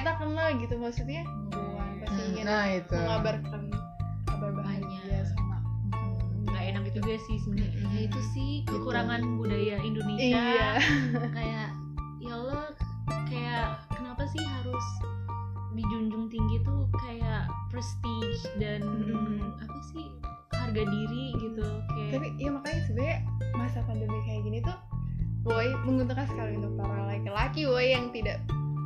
ya 0.02 0.04
ternyata 0.04 0.20
kenal 0.20 0.48
gitu 0.58 0.76
maksudnya 0.76 1.22
bukan 1.48 1.90
pasti 2.00 2.10
Hmm, 2.12 2.30
ingin 2.32 2.44
nah 2.44 2.66
itu. 2.68 2.96
Mengabarkan 2.98 3.62
kabar 4.26 4.52
bahagia 4.52 5.18
sama 5.24 5.58
nggak 6.44 6.64
enak 6.68 6.84
juga 6.92 7.14
sih 7.22 7.38
sebenarnya. 7.40 7.86
Ya, 7.86 8.00
itu 8.04 8.20
sih 8.32 8.52
Gitu. 8.62 8.72
kekurangan 8.74 9.22
budaya 9.38 9.78
Indonesia. 9.80 10.26
Iya. 10.26 10.70
Kayak 11.38 11.68
ya 12.20 12.32
Allah 12.34 12.66
kayak 13.28 13.68
kenapa 13.92 14.24
sih 14.28 14.42
harus 14.42 14.86
dijunjung 15.72 16.28
tinggi 16.28 16.58
tuh 16.62 16.84
kayak 16.98 17.42
prestige 17.70 18.42
dan 18.58 18.82
Mm. 18.82 19.40
apa 19.58 19.78
sih 19.88 20.06
harga 20.52 20.84
diri 20.84 21.26
gitu 21.38 21.64
kayak 21.88 22.12
tapi 22.12 22.28
ya 22.36 22.50
makanya 22.50 22.80
sebenarnya 22.84 23.18
masa 23.54 23.80
pandemi 23.82 24.18
kayak 24.22 24.42
gini 24.44 24.60
tuh 24.62 24.78
boy 25.42 25.66
menguntungkan 25.82 26.26
sekali 26.26 26.56
untuk 26.56 26.76
para 26.76 27.08
laki-laki 27.08 27.64
boy 27.64 27.86
yang 27.88 28.12
tidak 28.12 28.38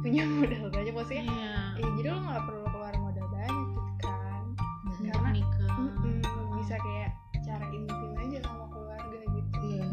punya 0.05 0.21
modal 0.37 0.69
banyak 0.69 0.93
maksudnya 0.93 1.25
iya. 1.25 1.73
ya 1.81 1.87
jadi 1.97 2.07
lo 2.13 2.19
nggak 2.21 2.43
perlu 2.45 2.61
keluar 2.69 2.93
modal 3.01 3.25
banyak 3.33 3.65
gitu 3.73 3.81
kan. 4.05 4.43
Untuk 4.85 5.01
karena- 5.09 5.33
nikah. 5.33 5.73
Mm-mm, 5.81 6.21
bisa 6.61 6.77
kayak 6.77 7.09
cara 7.41 7.65
intim 7.73 8.13
aja 8.13 8.37
sama 8.45 8.69
keluarga 8.69 9.17
gitu. 9.25 9.49
Iya. 9.65 9.85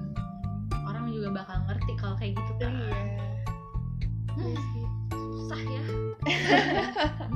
Orang 0.84 1.08
juga 1.08 1.28
bakal 1.32 1.64
ngerti 1.64 1.92
kalau 1.96 2.16
kayak 2.20 2.36
gitu 2.36 2.52
kan. 2.60 2.72
Iya. 2.76 2.92
Hmm, 4.32 4.52
Iya 4.52 4.88
susah 5.12 5.60
ya. 5.64 5.82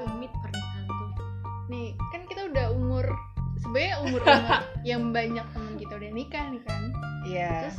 Rumit 0.00 0.32
pernikahan 0.32 0.84
tuh. 0.88 1.12
Nih 1.68 1.86
kan 2.08 2.22
kita 2.24 2.40
udah 2.48 2.66
umur 2.72 3.04
sebenarnya 3.60 3.94
umur 4.00 4.20
umur 4.24 4.60
yang 4.90 5.12
banyak 5.12 5.44
temen 5.52 5.74
kita 5.76 5.92
udah 5.96 6.10
nikah 6.12 6.44
nih 6.48 6.62
kan. 6.64 6.82
Iya. 7.24 7.52
Terus 7.68 7.78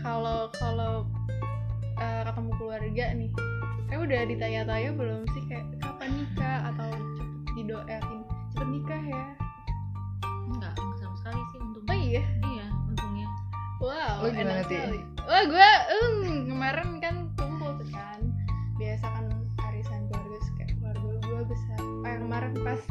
kalau 0.00 0.48
kalau 0.56 1.04
keluarga 2.76 3.16
nih. 3.16 3.30
Kayak 3.88 4.00
udah 4.04 4.20
ditanya-tanya 4.28 4.90
belum 5.00 5.20
sih 5.32 5.42
kayak 5.48 5.64
kapan 5.80 6.10
nikah 6.12 6.58
atau 6.68 6.90
cepet 6.92 7.52
didoain? 7.56 8.20
Cepet 8.52 8.68
nikah 8.68 9.02
ya? 9.08 9.24
Enggak 10.52 10.72
enggak 10.76 10.98
sama 11.00 11.16
sekali 11.16 11.40
sih 11.40 11.58
untungnya. 11.64 11.88
Oh 11.88 11.96
iya? 11.96 12.24
Iya 12.44 12.66
untungnya. 12.92 13.28
Wow 13.80 14.16
Lo 14.20 14.28
gimana, 14.28 14.52
enak 14.60 14.68
sekali. 14.68 15.00
Wah 15.24 15.44
gue 15.48 15.70
um, 15.88 16.16
kemarin 16.52 16.88
kan 17.00 17.14
kumpul 17.40 17.70
tuh 17.80 17.88
kan. 17.88 18.20
Biasa 18.76 19.06
kan 19.08 19.24
arisan 19.72 20.00
keluarga 20.12 20.38
kayak 20.60 20.72
keluarga 20.76 21.08
gue 21.16 21.40
besar. 21.48 21.80
Kayak 22.04 22.18
kemarin 22.28 22.52
pas 22.60 22.82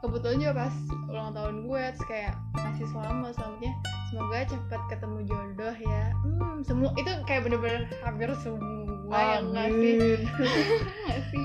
kebetulan 0.00 0.38
juga 0.40 0.54
pas 0.56 0.74
ulang 1.12 1.30
tahun 1.36 1.56
gue 1.68 1.82
terus 2.00 2.06
kayak 2.08 2.34
ngasih 2.56 2.86
selamat 2.88 3.36
selamatnya 3.36 3.72
semoga 4.08 4.38
cepat 4.48 4.80
ketemu 4.88 5.18
jodoh 5.28 5.76
ya. 5.76 6.04
Hmm 6.24 6.42
semua 6.62 6.94
itu 6.94 7.10
kayak 7.26 7.42
bener-bener 7.44 7.90
hampir 8.06 8.30
semua 8.40 8.81
yang 9.20 9.46
ngasih 9.52 9.92
Amin. 9.92 10.20
ngasih 11.06 11.44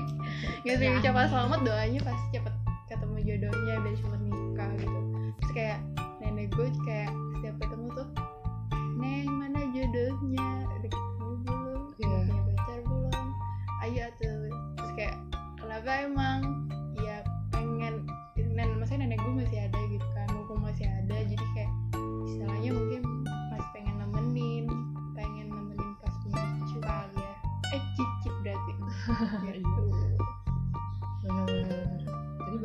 ngasih 0.64 0.86
Ya. 0.88 0.96
ucapan 0.96 1.26
selamat 1.28 1.60
doanya 1.64 2.00
pasti 2.02 2.26
cepet 2.32 2.54
ketemu 2.88 3.16
jodohnya 3.20 3.74
biar 3.78 3.94
cepet 3.94 4.20
nikah 4.24 4.70
gitu. 4.76 4.98
Terus 5.38 5.50
kayak 5.52 5.78
nenek 6.18 6.48
gue 6.52 6.68
kayak 6.84 7.10
setiap 7.36 7.54
ketemu 7.60 7.86
tuh 7.94 8.08
neng 8.96 9.28
mana 9.28 9.60
jodohnya? 9.70 10.48
Udah 10.66 10.90
ketemu 10.90 11.32
belum. 11.44 11.82
Udah 11.92 12.20
punya 12.24 12.42
pacar 12.48 12.78
belum? 12.82 13.26
Ayo 13.78 14.06
tuh 14.16 14.40
terus 14.74 14.92
kayak 14.96 15.16
kenapa 15.56 15.90
emang 16.02 16.40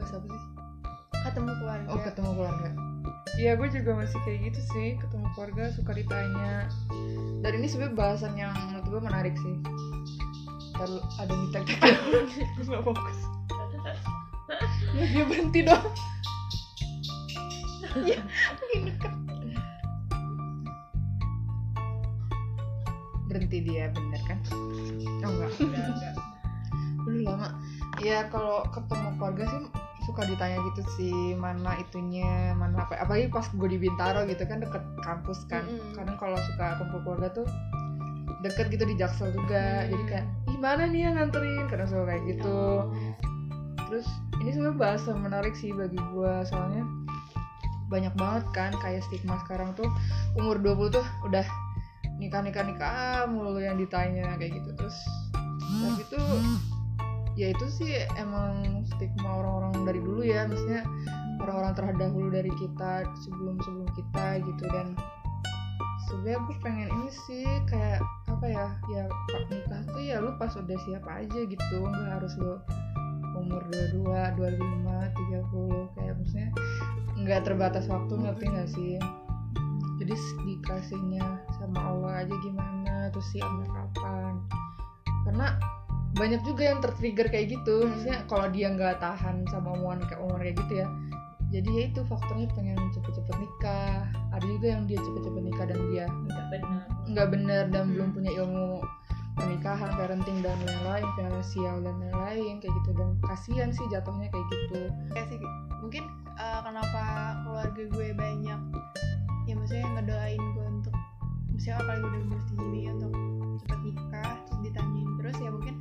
jadi 0.03 0.11
bahas 0.11 0.19
apa 0.19 0.27
sih? 0.27 0.43
Ketemu 1.23 1.51
keluarga. 1.63 1.87
Oh 1.87 1.99
ketemu 2.03 2.31
keluarga. 2.35 2.69
Iya 3.33 3.51
gue 3.57 3.69
juga 3.71 3.91
masih 3.97 4.19
kayak 4.27 4.39
gitu 4.51 4.59
sih 4.75 4.87
ketemu 4.99 5.25
keluarga 5.33 5.63
suka 5.71 5.91
ditanya. 5.95 6.67
Dan 7.39 7.51
ini 7.59 7.67
sebenarnya 7.71 7.95
bahasan 7.95 8.33
yang 8.35 8.53
menurut 8.69 8.87
gue 8.91 9.01
menarik 9.01 9.35
sih. 9.39 9.55
Ntar 10.75 10.89
ada 11.23 11.33
nih 11.33 11.49
tek 11.55 11.63
tek 11.79 11.95
gue 12.59 12.65
gak 12.67 12.83
fokus. 12.83 13.19
Ya 14.93 15.05
dia 15.07 15.23
berhenti 15.25 15.59
dong. 15.63 15.83
Ya 17.93 18.17
deket. 18.89 19.13
Berhenti 23.29 23.57
dia 23.61 23.93
bener 23.93 24.21
kan? 24.25 24.39
Oh 25.21 25.29
enggak. 25.29 25.53
Udah 27.05 27.21
lama. 27.21 27.49
Ya 28.01 28.25
kalau 28.33 28.65
ketemu 28.73 29.13
keluarga 29.21 29.45
sih 29.45 29.82
suka 30.03 30.27
ditanya 30.27 30.59
gitu 30.73 30.81
sih 30.99 31.35
mana 31.39 31.79
itunya 31.79 32.51
mana 32.55 32.83
apa. 32.83 32.99
Apalagi 32.99 33.31
pas 33.31 33.47
gue 33.47 33.69
di 33.71 33.79
Bintaro 33.79 34.27
gitu 34.27 34.43
kan 34.43 34.59
deket 34.59 34.83
kampus 35.03 35.47
kan. 35.47 35.63
Mm-mm. 35.65 35.95
kadang 35.95 36.17
kalau 36.19 36.37
suka 36.51 36.79
kumpul 36.79 36.99
keluarga 37.03 37.43
tuh 37.43 37.47
deket 38.43 38.67
gitu 38.75 38.83
di 38.83 38.95
Jaksel 38.99 39.31
juga. 39.31 39.87
Hmm. 39.87 39.89
jadi 39.95 40.03
kayak 40.11 40.25
ih 40.51 40.59
mana 40.59 40.83
nih 40.87 41.01
yang 41.07 41.15
nganterin? 41.15 41.65
Kadang 41.71 41.87
suka 41.87 42.03
kayak 42.11 42.23
gitu. 42.27 42.59
Oh. 42.59 42.91
terus 43.91 44.09
ini 44.41 44.49
sebenarnya 44.49 44.79
bahasa 44.79 45.09
menarik 45.13 45.53
sih 45.53 45.69
bagi 45.69 46.01
gue 46.01 46.33
soalnya 46.49 46.81
banyak 47.93 48.13
banget 48.17 48.45
kan 48.57 48.71
kayak 48.81 49.05
stigma 49.07 49.39
sekarang 49.47 49.71
tuh. 49.77 49.87
Umur 50.35 50.59
20 50.59 50.97
tuh 50.99 51.05
udah 51.23 51.45
nikah 52.17 52.41
nikah 52.43 52.65
nikah 52.65 53.29
mulu 53.29 53.61
yang 53.61 53.79
ditanya 53.79 54.35
kayak 54.35 54.59
gitu. 54.59 54.69
Terus 54.75 54.97
tapi 55.73 56.03
tuh 56.11 56.27
ya 57.33 57.49
itu 57.49 57.65
sih 57.69 58.05
emang 58.21 58.85
stigma 58.85 59.41
orang-orang 59.41 59.73
dari 59.89 59.99
dulu 60.01 60.21
ya 60.21 60.45
maksudnya 60.45 60.85
orang-orang 61.41 61.73
terdahulu 61.73 62.27
dari 62.29 62.51
kita 62.55 63.07
sebelum 63.25 63.57
sebelum 63.65 63.89
kita 63.97 64.25
gitu. 64.45 64.63
Dan 64.69 64.93
sebenarnya 66.07 66.37
aku 66.39 66.51
pengen 66.61 66.89
ini 66.93 67.09
sih 67.27 67.45
kayak 67.67 68.01
apa 68.29 68.45
ya 68.45 68.67
ya 68.93 69.03
pak 69.31 69.43
nikah 69.49 69.81
tuh 69.91 70.03
ya 70.03 70.15
lu 70.21 70.31
pas 70.37 70.53
udah 70.53 70.77
siap 70.85 71.03
aja 71.09 71.39
gitu. 71.43 71.75
Nggak 71.81 72.09
harus 72.21 72.33
lu 72.37 72.55
umur 73.33 73.65
22, 73.73 74.05
25, 74.37 74.85
30 75.17 75.95
kayak 75.97 76.13
maksudnya 76.21 76.49
nggak 77.17 77.41
terbatas 77.45 77.85
waktu 77.89 78.13
ngerti 78.13 78.45
nggak 78.45 78.69
sih? 78.69 78.95
Jadi 80.01 80.13
dikasihnya 80.45 81.25
sama 81.57 81.79
Allah 81.79 82.25
aja 82.25 82.35
gimana 82.41 83.09
terus 83.13 83.29
siapnya 83.31 83.67
kapan? 83.69 84.41
Karena 85.23 85.47
banyak 86.13 86.41
juga 86.45 86.69
yang 86.69 86.79
tertrigger 86.79 87.27
kayak 87.29 87.57
gitu. 87.57 87.89
Maksudnya 87.89 88.25
kalau 88.29 88.47
dia 88.53 88.69
nggak 88.69 89.01
tahan 89.01 89.45
sama 89.49 89.73
omongan 89.77 90.05
kayak 90.05 90.21
omongan 90.21 90.41
kayak 90.45 90.57
gitu 90.65 90.73
ya 90.85 90.87
jadi 91.53 91.69
ya 91.69 91.83
itu 91.93 92.01
faktornya 92.09 92.49
pengen 92.57 92.81
cepet-cepet 92.97 93.35
nikah. 93.37 94.09
Ada 94.33 94.41
juga 94.41 94.67
yang 94.73 94.89
dia 94.89 94.97
cepet-cepet 94.97 95.41
nikah 95.45 95.65
dan 95.69 95.79
dia 95.93 96.05
nggak 96.09 96.47
benar. 96.49 96.81
nggak 97.03 97.27
bener 97.29 97.63
dan 97.69 97.83
Hmm. 97.85 97.91
belum 97.93 98.09
punya 98.17 98.31
ilmu 98.41 98.81
pernikahan 99.37 99.91
parenting 99.93 100.41
dan 100.41 100.57
lain-lain 100.65 101.05
finansial 101.13 101.77
dan 101.85 101.95
lain-lain 102.01 102.57
kayak 102.57 102.73
gitu. 102.73 102.89
Dan 102.97 103.21
kasihan 103.21 103.69
sih 103.69 103.85
jatuhnya 103.93 104.33
kayak 104.33 104.47
gitu. 104.49 104.81
Ya 105.13 105.23
sih. 105.29 105.37
Mungkin 105.85 106.03
eh, 106.41 106.59
kenapa 106.65 107.03
keluarga 107.45 107.83
gue 107.85 108.07
banyak 108.17 108.59
ya 109.45 109.53
maksudnya 109.53 109.85
ngedoain 109.93 110.41
gue 110.57 110.65
untuk 110.65 110.95
misalnya 111.53 111.85
apalagi 111.85 112.03
udah 112.09 112.21
umur 112.25 112.41
segini 112.49 112.81
untuk 112.89 113.13
cepet 113.61 113.79
nikah 113.85 114.33
terus 114.47 114.59
ditanyain 114.65 115.09
terus 115.19 115.37
ya 115.37 115.49
mungkin 115.53 115.75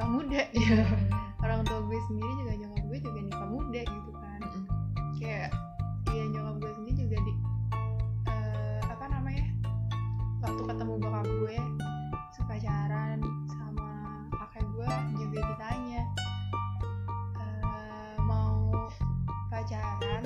nikah 0.00 0.16
muda 0.16 0.42
Iya. 0.56 0.80
orang 1.44 1.60
tua 1.68 1.84
gue 1.84 2.00
sendiri 2.08 2.32
juga 2.40 2.52
nyokap 2.56 2.84
gue 2.88 2.98
juga 3.04 3.20
nikah 3.20 3.48
muda 3.52 3.80
gitu 3.84 4.10
kan. 4.16 4.40
Kayak 5.20 5.48
iya 6.16 6.24
nyokap 6.24 6.54
gue 6.56 6.72
sendiri 6.72 6.96
juga 7.04 7.16
di 7.20 7.32
eh, 8.32 8.80
apa 8.88 9.04
namanya 9.12 9.44
waktu 10.40 10.62
ketemu 10.64 10.92
bokap 11.04 11.28
gue 11.28 11.56
sepacaran 12.32 13.18
sama 13.52 13.88
kakek 14.40 14.64
gue 14.72 14.88
juga 15.20 15.38
ditanya 15.52 16.02
eh, 17.36 18.16
mau 18.24 18.72
pacaran 19.52 20.24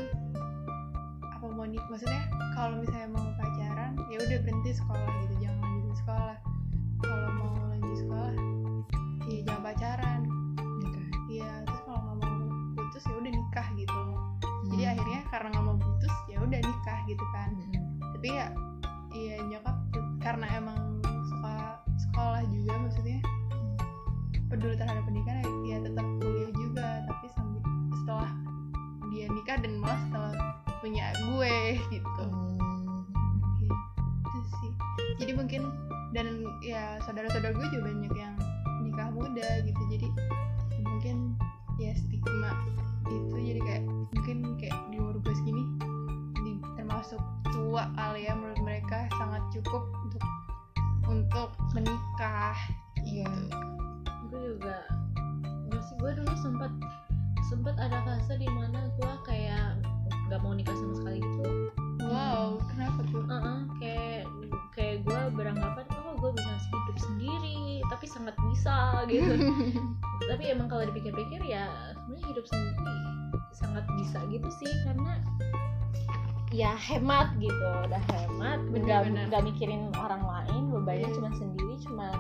apa 1.35 1.47
mau 1.51 1.67
nik 1.67 1.83
maksudnya 1.91 2.31
kalau 2.55 2.79
misalnya 2.79 3.11
mau 3.11 3.27
pacaran 3.43 3.99
ya 4.07 4.23
udah 4.23 4.39
berhenti 4.39 4.71
sekolah 4.71 5.11
gitu 5.27 5.35
jangan 5.43 5.59
lanjutin 5.67 5.95
sekolah. 5.99 6.37
Kalau 7.03 7.31
mau 7.43 7.59
lanjut 7.75 7.99
sekolah 8.07 8.64
ya 9.29 9.39
jangan 9.49 9.63
pacaran 9.65 10.21
Nikah. 10.55 11.07
Iya, 11.33 11.51
terus 11.65 11.81
kalau 11.89 12.01
nggak 12.05 12.17
mau 12.21 12.49
putus 12.77 13.05
ya 13.09 13.15
udah 13.17 13.33
nikah 13.33 13.67
gitu. 13.79 14.01
Jadi 14.65 14.83
Hmm. 14.85 14.93
akhirnya 14.93 15.21
karena 15.33 15.47
nggak 15.53 15.65
mau 15.65 15.77
putus 15.81 16.15
ya 16.29 16.39
udah 16.41 16.61
nikah 16.61 16.99
gitu 17.09 17.25
kan. 17.33 17.51
Mm-mm. 17.57 17.85
Tapi 18.17 18.29
ya, 18.29 18.47
iya 19.17 19.37
nyokap 19.45 19.77
karena 20.21 20.47
emang 20.57 20.81
suka 21.29 21.81
sekolah 22.09 22.43
juga 22.49 22.73
maksudnya 22.81 23.19
peduli 24.53 24.77
terhadap 24.77 25.03
pendidikan 25.09 25.37
ya 25.65 25.77
tetap 25.81 26.07
kuliah 26.21 26.51
juga. 26.53 26.89
Tapi 27.09 27.27
sambil 27.33 27.63
setelah 28.05 28.31
dia 29.13 29.27
nikah 29.31 29.57
dan 29.63 29.73
malah 29.81 30.04
hemat 76.85 77.29
gitu 77.39 77.65
udah 77.85 78.03
hemat 78.13 78.59
nggak 78.61 78.83
Bener-bener. 79.09 79.25
nggak 79.29 79.43
mikirin 79.45 79.83
orang 79.97 80.23
lain 80.23 80.63
bebannya 80.69 81.09
Iya. 81.09 81.17
cuma 81.17 81.31
sendiri 81.33 81.75
cuman 81.81 82.19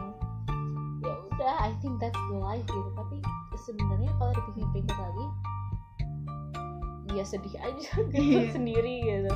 ya 1.05 1.13
udah 1.31 1.55
I 1.61 1.71
think 1.79 2.01
that's 2.01 2.17
the 2.33 2.39
life 2.39 2.65
gitu 2.65 2.89
tapi 2.97 3.17
sebenarnya 3.61 4.11
kalau 4.17 4.33
dipikir-pikir 4.33 4.97
lagi 4.97 5.27
ya 7.13 7.23
sedih 7.23 7.55
aja 7.61 7.91
gitu 8.11 8.17
Iya. 8.17 8.51
sendiri 8.51 8.95
gitu 9.05 9.33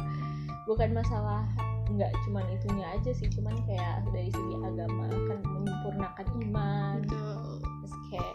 bukan 0.64 0.93
masalah 0.93 1.45
nggak 1.89 2.12
cuman 2.26 2.45
itunya 2.53 2.85
aja 2.91 3.11
sih 3.12 3.29
cuman 3.33 3.57
kayak 3.64 4.05
dari 4.12 4.29
segi 4.29 4.55
agama 4.61 5.09
kan 5.09 5.41
menyempurnakan 5.41 6.26
iman 6.45 6.97
Betul. 7.01 7.61
terus 7.81 7.95
kayak 8.12 8.35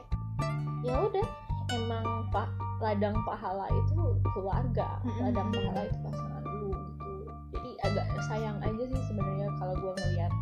ya 0.82 0.94
udah 1.00 1.28
emang 1.72 2.06
pak 2.30 2.50
ladang 2.82 3.16
pahala 3.28 3.68
itu 3.70 4.18
keluarga 4.34 5.00
ladang 5.22 5.50
pahala 5.54 5.82
itu 5.88 5.98
pasangan 6.04 6.44
lu 6.46 6.72
gitu. 6.74 7.14
Jadi 7.54 7.72
agak 7.86 8.08
sayang 8.28 8.58
aja 8.64 8.84
sih 8.90 9.02
sebenarnya 9.12 9.48
kalau 9.62 9.76
gue 9.78 9.94
ngeliat 9.94 10.34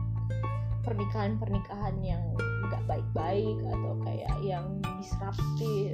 pernikahan 0.81 1.37
pernikahan 1.37 1.95
yang 2.01 2.23
nggak 2.69 2.83
baik-baik 2.89 3.57
atau 3.67 3.93
kayak 4.05 4.35
yang 4.41 4.65
disruptif. 4.97 5.93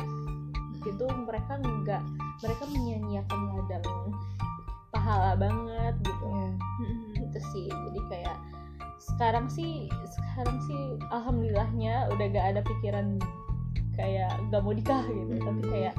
Gitu 0.85 1.05
mereka 1.27 1.59
nggak 1.59 2.03
mereka 2.39 2.63
menyia-nyiakan 2.69 3.39
ladang 3.57 4.13
pahala 4.93 5.35
banget 5.35 5.95
gitu. 6.03 6.25
Iya. 6.27 6.49
gitu 7.23 7.39
sih. 7.51 7.67
Jadi 7.69 7.99
kayak 8.09 8.37
sekarang 8.97 9.45
sih 9.47 9.87
sekarang 10.09 10.57
sih 10.65 10.81
alhamdulillahnya 11.13 12.09
udah 12.13 12.25
gak 12.33 12.47
ada 12.55 12.61
pikiran 12.65 13.21
kayak 13.97 14.33
gak 14.53 14.61
mau 14.61 14.73
nikah 14.73 15.03
gitu. 15.05 15.33
Tapi 15.41 15.61
kayak 15.69 15.93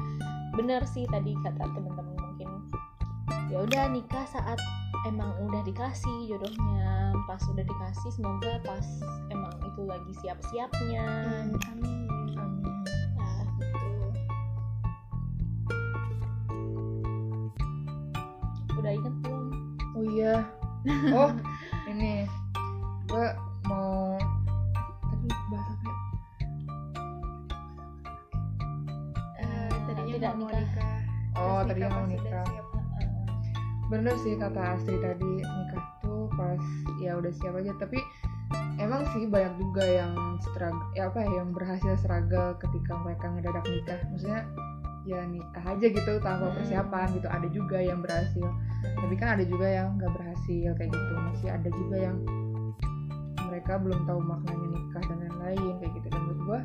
benar 0.59 0.83
sih 0.83 1.07
tadi 1.07 1.31
kata 1.39 1.71
teman-teman 1.71 2.19
mungkin. 2.19 2.49
Ya 3.47 3.63
udah 3.63 3.87
nikah 3.95 4.27
saat 4.27 4.59
emang 5.07 5.31
udah 5.47 5.63
dikasih 5.63 6.27
jodohnya. 6.27 7.15
Pas 7.23 7.39
udah 7.47 7.63
dikasih 7.63 8.11
semoga 8.11 8.59
pas 8.67 8.83
emang 9.31 9.55
itu 9.63 9.87
lagi 9.87 10.11
siap-siapnya. 10.19 11.07
Amin 11.47 11.55
Amin. 11.71 12.11
nah 13.15 13.39
gitu. 13.55 13.87
Udah 18.83 18.91
inget 18.91 19.15
belum? 19.23 19.47
Oh 19.95 20.03
iya. 20.03 20.43
Oh, 21.11 21.31
ini. 21.91 22.23
Gue 23.07 23.27
mau 23.67 24.15
tidak 30.19 30.33
mau 30.35 30.49
nikah. 30.51 30.67
nikah 30.67 31.39
Oh, 31.39 31.61
tadinya 31.63 31.89
mau 31.95 32.05
nikah. 32.05 32.43
siap. 32.51 32.65
Bener 33.89 34.15
sih 34.21 34.33
kata 34.37 34.61
Astri 34.75 34.97
tadi 34.99 35.31
nikah 35.41 35.85
tuh 36.03 36.29
pas 36.35 36.61
ya 36.99 37.15
udah 37.17 37.31
siap 37.31 37.55
aja. 37.55 37.71
Tapi 37.79 37.97
emang 38.77 39.01
sih 39.15 39.25
banyak 39.25 39.55
juga 39.57 39.83
yang 39.87 40.13
struggle, 40.43 40.83
ya 40.93 41.07
apa 41.09 41.23
ya, 41.23 41.31
yang 41.41 41.49
berhasil 41.55 41.93
struggle 41.97 42.53
ketika 42.59 42.93
mereka 42.99 43.25
ngedadak 43.31 43.65
nikah. 43.65 43.99
Maksudnya 44.11 44.41
ya 45.07 45.23
nikah 45.25 45.63
aja 45.63 45.85
gitu 45.89 46.13
tanpa 46.21 46.51
Hmm. 46.51 46.55
persiapan 46.59 47.07
gitu. 47.17 47.27
Ada 47.31 47.47
juga 47.49 47.77
yang 47.79 47.99
berhasil. 48.03 48.47
Tapi 48.83 49.15
kan 49.15 49.39
ada 49.39 49.43
juga 49.47 49.67
yang 49.71 49.95
nggak 49.97 50.11
berhasil 50.13 50.69
kayak 50.75 50.91
gitu. 50.91 51.13
Masih 51.15 51.49
ada 51.49 51.69
juga 51.71 51.97
yang 51.97 52.17
mereka 53.49 53.81
belum 53.81 54.05
tahu 54.05 54.19
maknanya 54.21 54.67
nikah 54.69 55.03
dan 55.09 55.17
lain-lain 55.25 55.73
kayak 55.81 55.91
gitu. 55.97 56.07
Dan 56.11 56.19
menurut 56.27 56.41
gua 56.45 56.59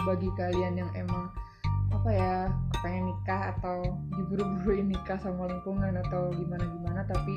bagi 0.00 0.28
kalian 0.34 0.74
yang 0.80 0.90
emang 0.96 1.28
apa 1.90 2.10
ya 2.10 2.34
pengen 2.80 3.10
nikah 3.10 3.54
atau 3.58 3.98
diburu-buruin 4.14 4.88
nikah 4.94 5.18
sama 5.18 5.50
lingkungan 5.50 5.98
atau 6.06 6.30
gimana 6.32 6.64
gimana 6.64 7.00
tapi 7.06 7.34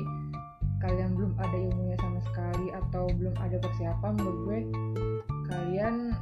kalian 0.84 1.16
belum 1.16 1.32
ada 1.40 1.56
ilmunya 1.56 1.96
sama 1.96 2.20
sekali 2.28 2.68
atau 2.70 3.08
belum 3.16 3.34
ada 3.40 3.56
persiapan 3.56 4.12
menurut 4.20 4.38
gue 4.44 4.58
kalian 5.48 6.12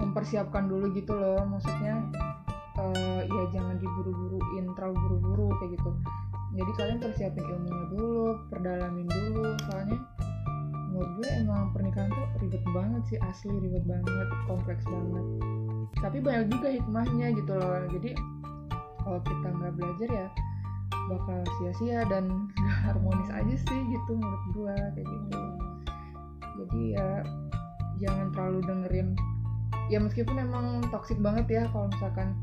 mempersiapkan 0.00 0.70
dulu 0.70 0.90
gitu 0.94 1.12
loh. 1.12 1.42
Maksudnya 1.46 1.94
eh, 2.78 3.22
ya 3.26 3.42
jangan 3.54 3.76
diburu-buruin 3.82 4.66
terlalu 4.78 4.96
buru-buru 5.06 5.46
kayak 5.58 5.70
gitu. 5.76 5.90
Jadi 6.50 6.70
kalian 6.74 6.98
persiapin 6.98 7.44
ilmunya 7.46 7.84
dulu 7.94 8.38
perdalamin 8.50 9.06
dulu 9.06 9.54
soalnya 9.70 9.98
menurut 10.90 11.10
gue 11.22 11.30
emang 11.46 11.70
pernikahan 11.70 12.10
tuh 12.10 12.26
ribet 12.42 12.64
banget 12.74 13.02
sih 13.06 13.18
asli 13.22 13.54
ribet 13.62 13.86
banget 13.86 14.28
kompleks 14.50 14.82
banget 14.90 15.26
tapi 15.98 16.22
banyak 16.22 16.46
juga 16.54 16.68
hikmahnya 16.70 17.26
gitu 17.34 17.52
loh. 17.58 17.82
Jadi 17.90 18.14
kalau 19.02 19.20
kita 19.26 19.48
nggak 19.50 19.72
belajar 19.74 20.08
ya 20.08 20.26
bakal 21.10 21.38
sia-sia 21.58 22.06
dan 22.06 22.30
nggak 22.60 22.78
harmonis 22.86 23.30
aja 23.34 23.54
sih 23.66 23.80
gitu 23.90 24.10
menurut 24.14 24.44
gua 24.54 24.74
kayak 24.94 25.06
gitu. 25.06 25.40
Jadi 26.62 26.82
ya 26.94 27.08
jangan 27.98 28.26
terlalu 28.30 28.60
dengerin. 28.64 29.08
Ya 29.90 29.98
meskipun 29.98 30.38
emang 30.38 30.86
toksik 30.94 31.18
banget 31.18 31.46
ya 31.50 31.62
kalau 31.74 31.90
misalkan 31.90 32.38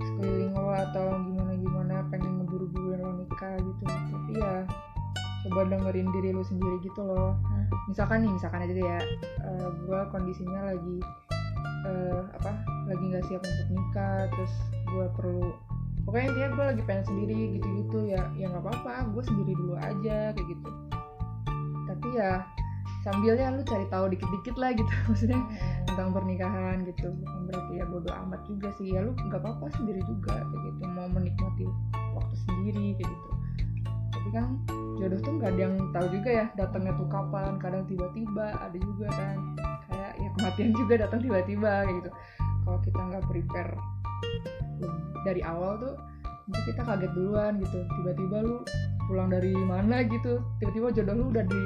sekeliling 0.00 0.56
lo 0.56 0.72
atau 0.72 1.20
gimana 1.20 1.52
gimana 1.60 1.94
pengen 2.08 2.40
ngeburu-buruin 2.42 3.00
lo 3.04 3.12
nikah 3.20 3.60
gitu. 3.60 3.82
Tapi 3.84 4.32
ya 4.40 4.64
coba 5.46 5.70
dengerin 5.70 6.08
diri 6.10 6.34
lu 6.34 6.42
sendiri 6.42 6.82
gitu 6.82 7.00
loh. 7.04 7.38
Hmm. 7.38 7.66
misalkan 7.86 8.26
nih 8.26 8.32
misalkan 8.34 8.60
aja 8.66 8.72
deh 8.74 8.84
ya 8.84 9.00
eh, 9.48 9.68
gue 9.86 10.00
kondisinya 10.12 10.60
lagi 10.74 10.96
eh, 11.88 12.22
apa 12.36 12.52
lagi 12.88 13.04
nggak 13.12 13.24
siap 13.28 13.42
untuk 13.44 13.68
nikah 13.70 14.20
terus 14.32 14.54
gue 14.88 15.06
perlu 15.14 15.52
pokoknya 16.08 16.26
intinya 16.32 16.48
gue 16.56 16.64
lagi 16.72 16.82
pengen 16.88 17.04
sendiri 17.04 17.36
gitu-gitu 17.60 17.98
ya 18.08 18.22
ya 18.32 18.48
nggak 18.48 18.64
apa-apa 18.64 19.12
gue 19.12 19.22
sendiri 19.28 19.52
dulu 19.52 19.76
aja 19.76 20.32
kayak 20.32 20.48
gitu. 20.48 20.70
Tapi 21.84 22.08
ya 22.16 22.48
sambilnya 23.04 23.52
lu 23.52 23.60
cari 23.68 23.84
tahu 23.92 24.04
dikit-dikit 24.16 24.56
lah 24.56 24.72
gitu. 24.72 24.88
Maksudnya 25.12 25.40
tentang 25.84 26.16
pernikahan 26.16 26.88
gitu. 26.88 27.12
Bukan 27.12 27.40
berarti 27.52 27.72
ya 27.76 27.84
bodo 27.84 28.10
amat 28.24 28.40
juga 28.48 28.68
sih. 28.80 28.88
Ya 28.96 29.04
lu 29.04 29.12
nggak 29.12 29.36
apa-apa 29.36 29.68
sendiri 29.76 30.00
juga 30.08 30.40
kayak 30.40 30.62
gitu. 30.72 30.82
Mau 30.88 31.08
menikmati 31.12 31.64
waktu 32.16 32.34
sendiri 32.48 32.96
kayak 32.96 33.08
gitu. 33.12 33.30
Tapi 34.08 34.28
kan 34.32 34.46
jodoh 34.96 35.20
tuh 35.20 35.32
nggak 35.36 35.50
ada 35.54 35.60
yang 35.60 35.76
tahu 35.92 36.06
juga 36.08 36.30
ya 36.32 36.46
datangnya 36.56 36.92
tuh 36.96 37.08
kapan. 37.12 37.52
Kadang 37.60 37.84
tiba-tiba 37.84 38.56
ada 38.56 38.78
juga 38.80 39.12
kan. 39.12 39.36
Kayak 39.92 40.12
ya 40.24 40.28
kematian 40.40 40.70
juga 40.72 40.94
datang 41.04 41.20
tiba-tiba 41.20 41.72
kayak 41.84 41.96
gitu 42.00 42.10
kalau 42.68 42.80
kita 42.84 43.00
nggak 43.00 43.24
prepare 43.32 43.72
dari 45.24 45.40
awal 45.40 45.80
tuh 45.80 45.96
nanti 46.52 46.60
kita 46.68 46.84
kaget 46.84 47.12
duluan 47.16 47.56
gitu. 47.64 47.80
Tiba-tiba 47.96 48.36
lu 48.44 48.56
pulang 49.08 49.32
dari 49.32 49.56
mana 49.56 50.04
gitu 50.04 50.44
tiba-tiba 50.60 50.92
jodoh 50.92 51.16
lu 51.16 51.24
udah 51.32 51.44
di 51.48 51.62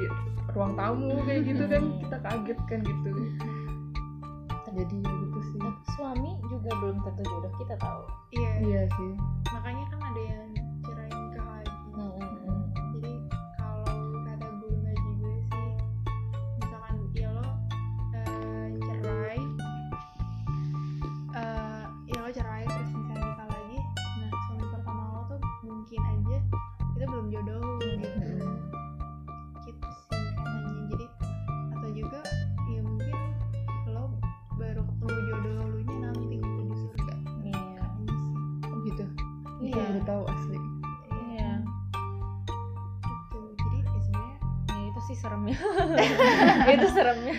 ruang 0.55 0.79
tamu 0.79 1.11
kayak 1.27 1.43
gitu 1.43 1.67
kan 1.67 1.83
kita 2.07 2.17
kaget 2.23 2.59
kan 2.71 2.79
gitu. 2.87 3.11
Jadi 4.73 4.95
ya 5.05 5.11
gitu 5.11 5.39
sih. 5.53 5.61
Suami 5.99 6.39
juga 6.47 6.71
belum 6.79 6.97
tentu 7.03 7.21
jodoh 7.27 7.53
kita 7.59 7.75
tahu. 7.77 8.03
Iya 8.33 8.51
iya 8.63 8.81
sih. 8.95 9.11
Makanya 9.51 9.85
kan 9.91 9.99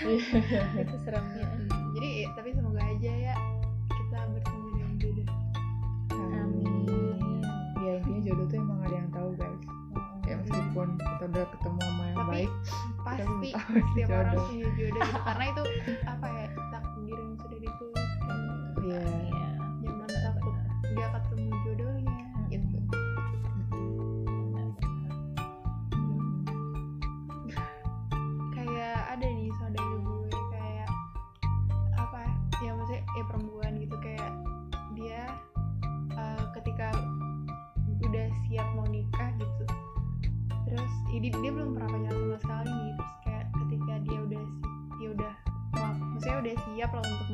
itu 0.85 0.97
seremnya 1.03 1.45
Hmm, 1.45 1.69
jadi 1.97 2.09
ya, 2.23 2.29
tapi 2.37 2.49
semoga 2.53 2.83
aja 2.83 3.13
ya 3.13 3.35
kita 3.89 4.19
bertemu 4.31 4.67
dengan 4.75 4.93
jodoh 4.99 5.29
amin. 6.11 7.43
Ya 7.79 7.93
intinya 8.01 8.21
jodoh 8.23 8.47
tuh 8.47 8.59
emang 8.59 8.79
ada 8.83 8.95
yang 8.95 9.11
tahu 9.11 9.29
guys. 9.35 9.63
Ya 10.25 10.35
meskipun 10.41 10.89
kita 10.97 11.25
udah 11.29 11.45
ketemu 11.53 11.79
sama 11.85 12.05
yang 12.05 12.17
Tapi 12.17 12.31
baik 12.33 12.51
pasti 13.05 13.49
setiap 13.53 14.09
jodoh. 14.09 14.17
orang 14.17 14.35
punya 14.49 14.69
jodoh. 14.75 15.01
Gitu 15.05 15.19
karena 15.21 15.45
itu 15.45 15.63
ini 41.25 41.41
dia 41.41 41.53
belum 41.57 41.73
pernah 41.73 41.89
pacaran 41.89 42.21
sama 42.21 42.37
sekali 42.37 42.69
nih. 42.69 42.93
Terus 43.01 43.15
kayak 43.25 43.45
ketika 43.57 43.95
dia 44.05 44.19
udah 44.21 44.45
dia 45.01 45.09
udah 45.17 45.35
mau 45.73 45.91
maksudnya 46.13 46.37
udah 46.45 46.55
siap 46.69 46.91
lah 46.93 47.03
untuk 47.03 47.29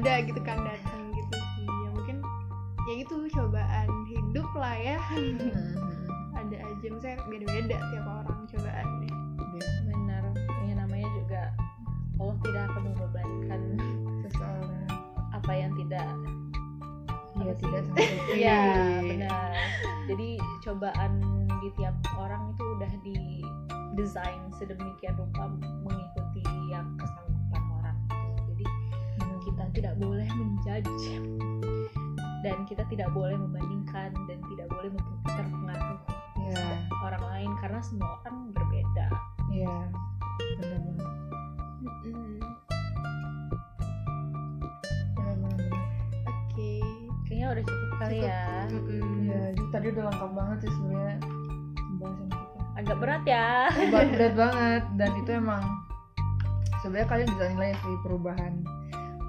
ada 0.00 0.24
gitu 0.24 0.40
kan 0.40 0.56
datang 0.64 1.02
gitu 1.12 1.36
sih 1.54 1.68
ya 1.68 1.88
mungkin 1.92 2.16
ya 2.88 2.94
itu 3.04 3.16
cobaan 3.36 3.88
hidup 4.08 4.48
lah 4.56 4.72
ya 4.72 4.96
Mm-mm. 5.12 5.76
ada 6.32 6.56
aja 6.56 6.86
misalnya 6.88 7.20
beda-beda 7.28 7.76
tiap 7.92 8.06
orang 8.08 8.40
cobaannya 8.48 9.12
Iya. 9.50 9.68
benar 9.84 10.24
ya 10.64 10.72
namanya 10.80 11.08
juga 11.20 11.42
Allah 12.16 12.36
tidak 12.40 12.62
akan 12.72 12.82
membebankan 12.88 13.60
seseorang 14.24 14.88
apa 15.36 15.52
yang 15.52 15.72
tidak 15.76 16.06
sih? 16.16 16.36
tidak 17.60 17.82
Iya 18.40 18.60
benar. 19.04 19.50
Jadi 20.04 20.28
cobaan 20.60 21.12
di 21.60 21.68
tiap 21.76 21.96
orang 22.16 22.52
itu 22.52 22.64
udah 22.76 22.92
di 23.00 23.16
desain 23.96 24.40
sedemikian 24.56 25.16
rupa 25.16 25.48
dan 32.40 32.64
kita 32.64 32.82
tidak 32.88 33.12
boleh 33.12 33.36
membandingkan 33.36 34.10
dan 34.26 34.38
tidak 34.48 34.66
boleh 34.70 34.88
terpengaruh 35.26 35.98
dengan 36.34 36.76
orang 37.00 37.24
lain 37.28 37.50
karena 37.58 37.80
semua 37.80 38.16
orang 38.20 38.50
berbeda. 38.50 39.06
iya 39.50 39.76
banget 40.60 40.96
Mm-mm. 41.80 42.40
benar 45.14 45.36
benar. 45.36 45.72
oke 46.26 46.72
Kayaknya 47.24 47.46
udah 47.52 47.64
cukup 47.64 47.90
kali 47.94 48.16
Cukup. 48.18 48.26
ya. 48.26 48.44
Mm-mm. 48.68 49.12
Iya, 49.22 49.40
itu 49.54 49.64
tadi 49.70 49.86
udah 49.92 50.04
lengkap 50.10 50.30
banget 50.34 50.56
sih 50.60 50.72
sebenarnya 50.74 51.16
pembahasan 51.78 52.26
kita. 52.26 52.58
Agak 52.74 52.96
berat 52.98 53.22
ya. 53.24 53.48
Berat, 53.70 54.08
berat 54.10 54.34
banget 54.42 54.82
dan 54.98 55.10
itu 55.14 55.30
emang 55.30 55.64
sebenarnya 56.80 57.08
kalian 57.08 57.28
bisa 57.30 57.44
nilai 57.52 57.70
sih 57.76 57.96
perubahan 58.02 58.52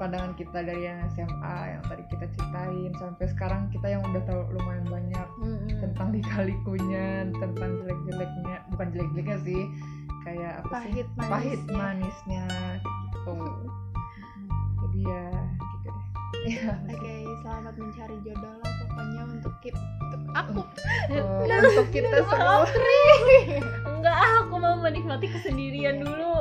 pandangan 0.02 0.34
kita 0.34 0.66
dari 0.66 0.90
yang 0.90 0.98
SMA 1.14 1.58
yang 1.78 1.84
tadi 1.86 2.02
kita 2.10 2.26
ceritain 2.34 2.90
sampai 2.98 3.26
sekarang 3.30 3.62
kita 3.70 3.86
yang 3.86 4.02
udah 4.02 4.22
tahu 4.26 4.42
lumayan 4.50 4.82
banyak 4.90 5.28
Mm-mm. 5.38 5.78
tentang 5.78 6.10
lika-likunya, 6.10 7.30
tentang 7.38 7.70
jelek-jeleknya, 7.78 8.66
bukan 8.74 8.88
jelek-jeleknya 8.90 9.38
sih, 9.46 9.62
kayak 10.26 10.66
apa 10.66 10.90
sih? 10.90 11.06
pahit 11.06 11.08
manisnya 11.14 11.30
Pahit 11.30 11.62
manisnya 11.70 12.46
gitu. 12.82 13.36
Jadi 14.82 15.00
ya 15.06 15.26
gitu 15.54 15.78
deh. 15.86 16.06
Ya, 16.42 16.74
oke 16.90 17.16
selamat 17.46 17.74
mencari 17.78 18.18
jodoh 18.26 18.54
lah 18.58 18.72
pokoknya 18.82 19.22
untuk 19.30 19.54
kita 19.62 19.78
untuk 20.02 20.22
aku 20.34 20.62
untuk- 21.14 21.46
dan 21.46 21.62
untuk 21.70 21.88
kita 21.94 22.18
semua 22.26 22.66
Enggak, 23.94 24.18
aku 24.42 24.54
mau 24.58 24.82
menikmati 24.82 25.30
kesendirian 25.30 26.02
dulu. 26.02 26.34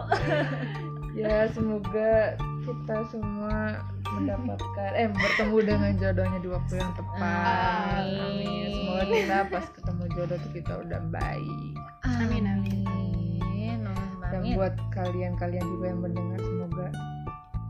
ya 1.12 1.44
semoga 1.52 2.40
kita 2.70 2.96
semua 3.10 3.82
mendapatkan 4.14 4.90
eh 4.94 5.08
bertemu 5.10 5.56
dengan 5.66 5.92
jodohnya 5.98 6.38
di 6.38 6.48
waktu 6.48 6.72
yang 6.78 6.92
tepat 6.94 8.02
Amin. 8.06 8.70
semoga 8.70 9.04
kita 9.10 9.36
pas 9.50 9.66
ketemu 9.74 10.04
jodoh 10.14 10.38
tuh 10.38 10.52
kita 10.54 10.72
udah 10.86 11.00
baik 11.10 11.74
Amin, 12.06 12.44
amin. 12.46 12.86
Amin. 12.86 13.80
dan 14.30 14.40
Amin. 14.46 14.54
buat 14.54 14.74
kalian-kalian 14.94 15.66
juga 15.66 15.84
yang 15.90 16.00
mendengar 16.00 16.38
semoga 16.38 16.86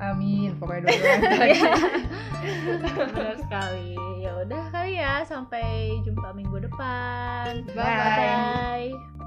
amin 0.01 0.51
pokoknya 0.61 0.81
doain 0.89 1.21
lagi 1.41 1.61
Benar 2.97 3.37
sekali. 3.37 3.97
Ya 4.21 4.33
udah 4.33 4.73
kali 4.73 4.97
ya, 4.97 5.21
sampai 5.29 6.01
jumpa 6.05 6.33
minggu 6.33 6.65
depan. 6.65 7.69
Bye. 7.77 8.89
Bye. 8.97 9.21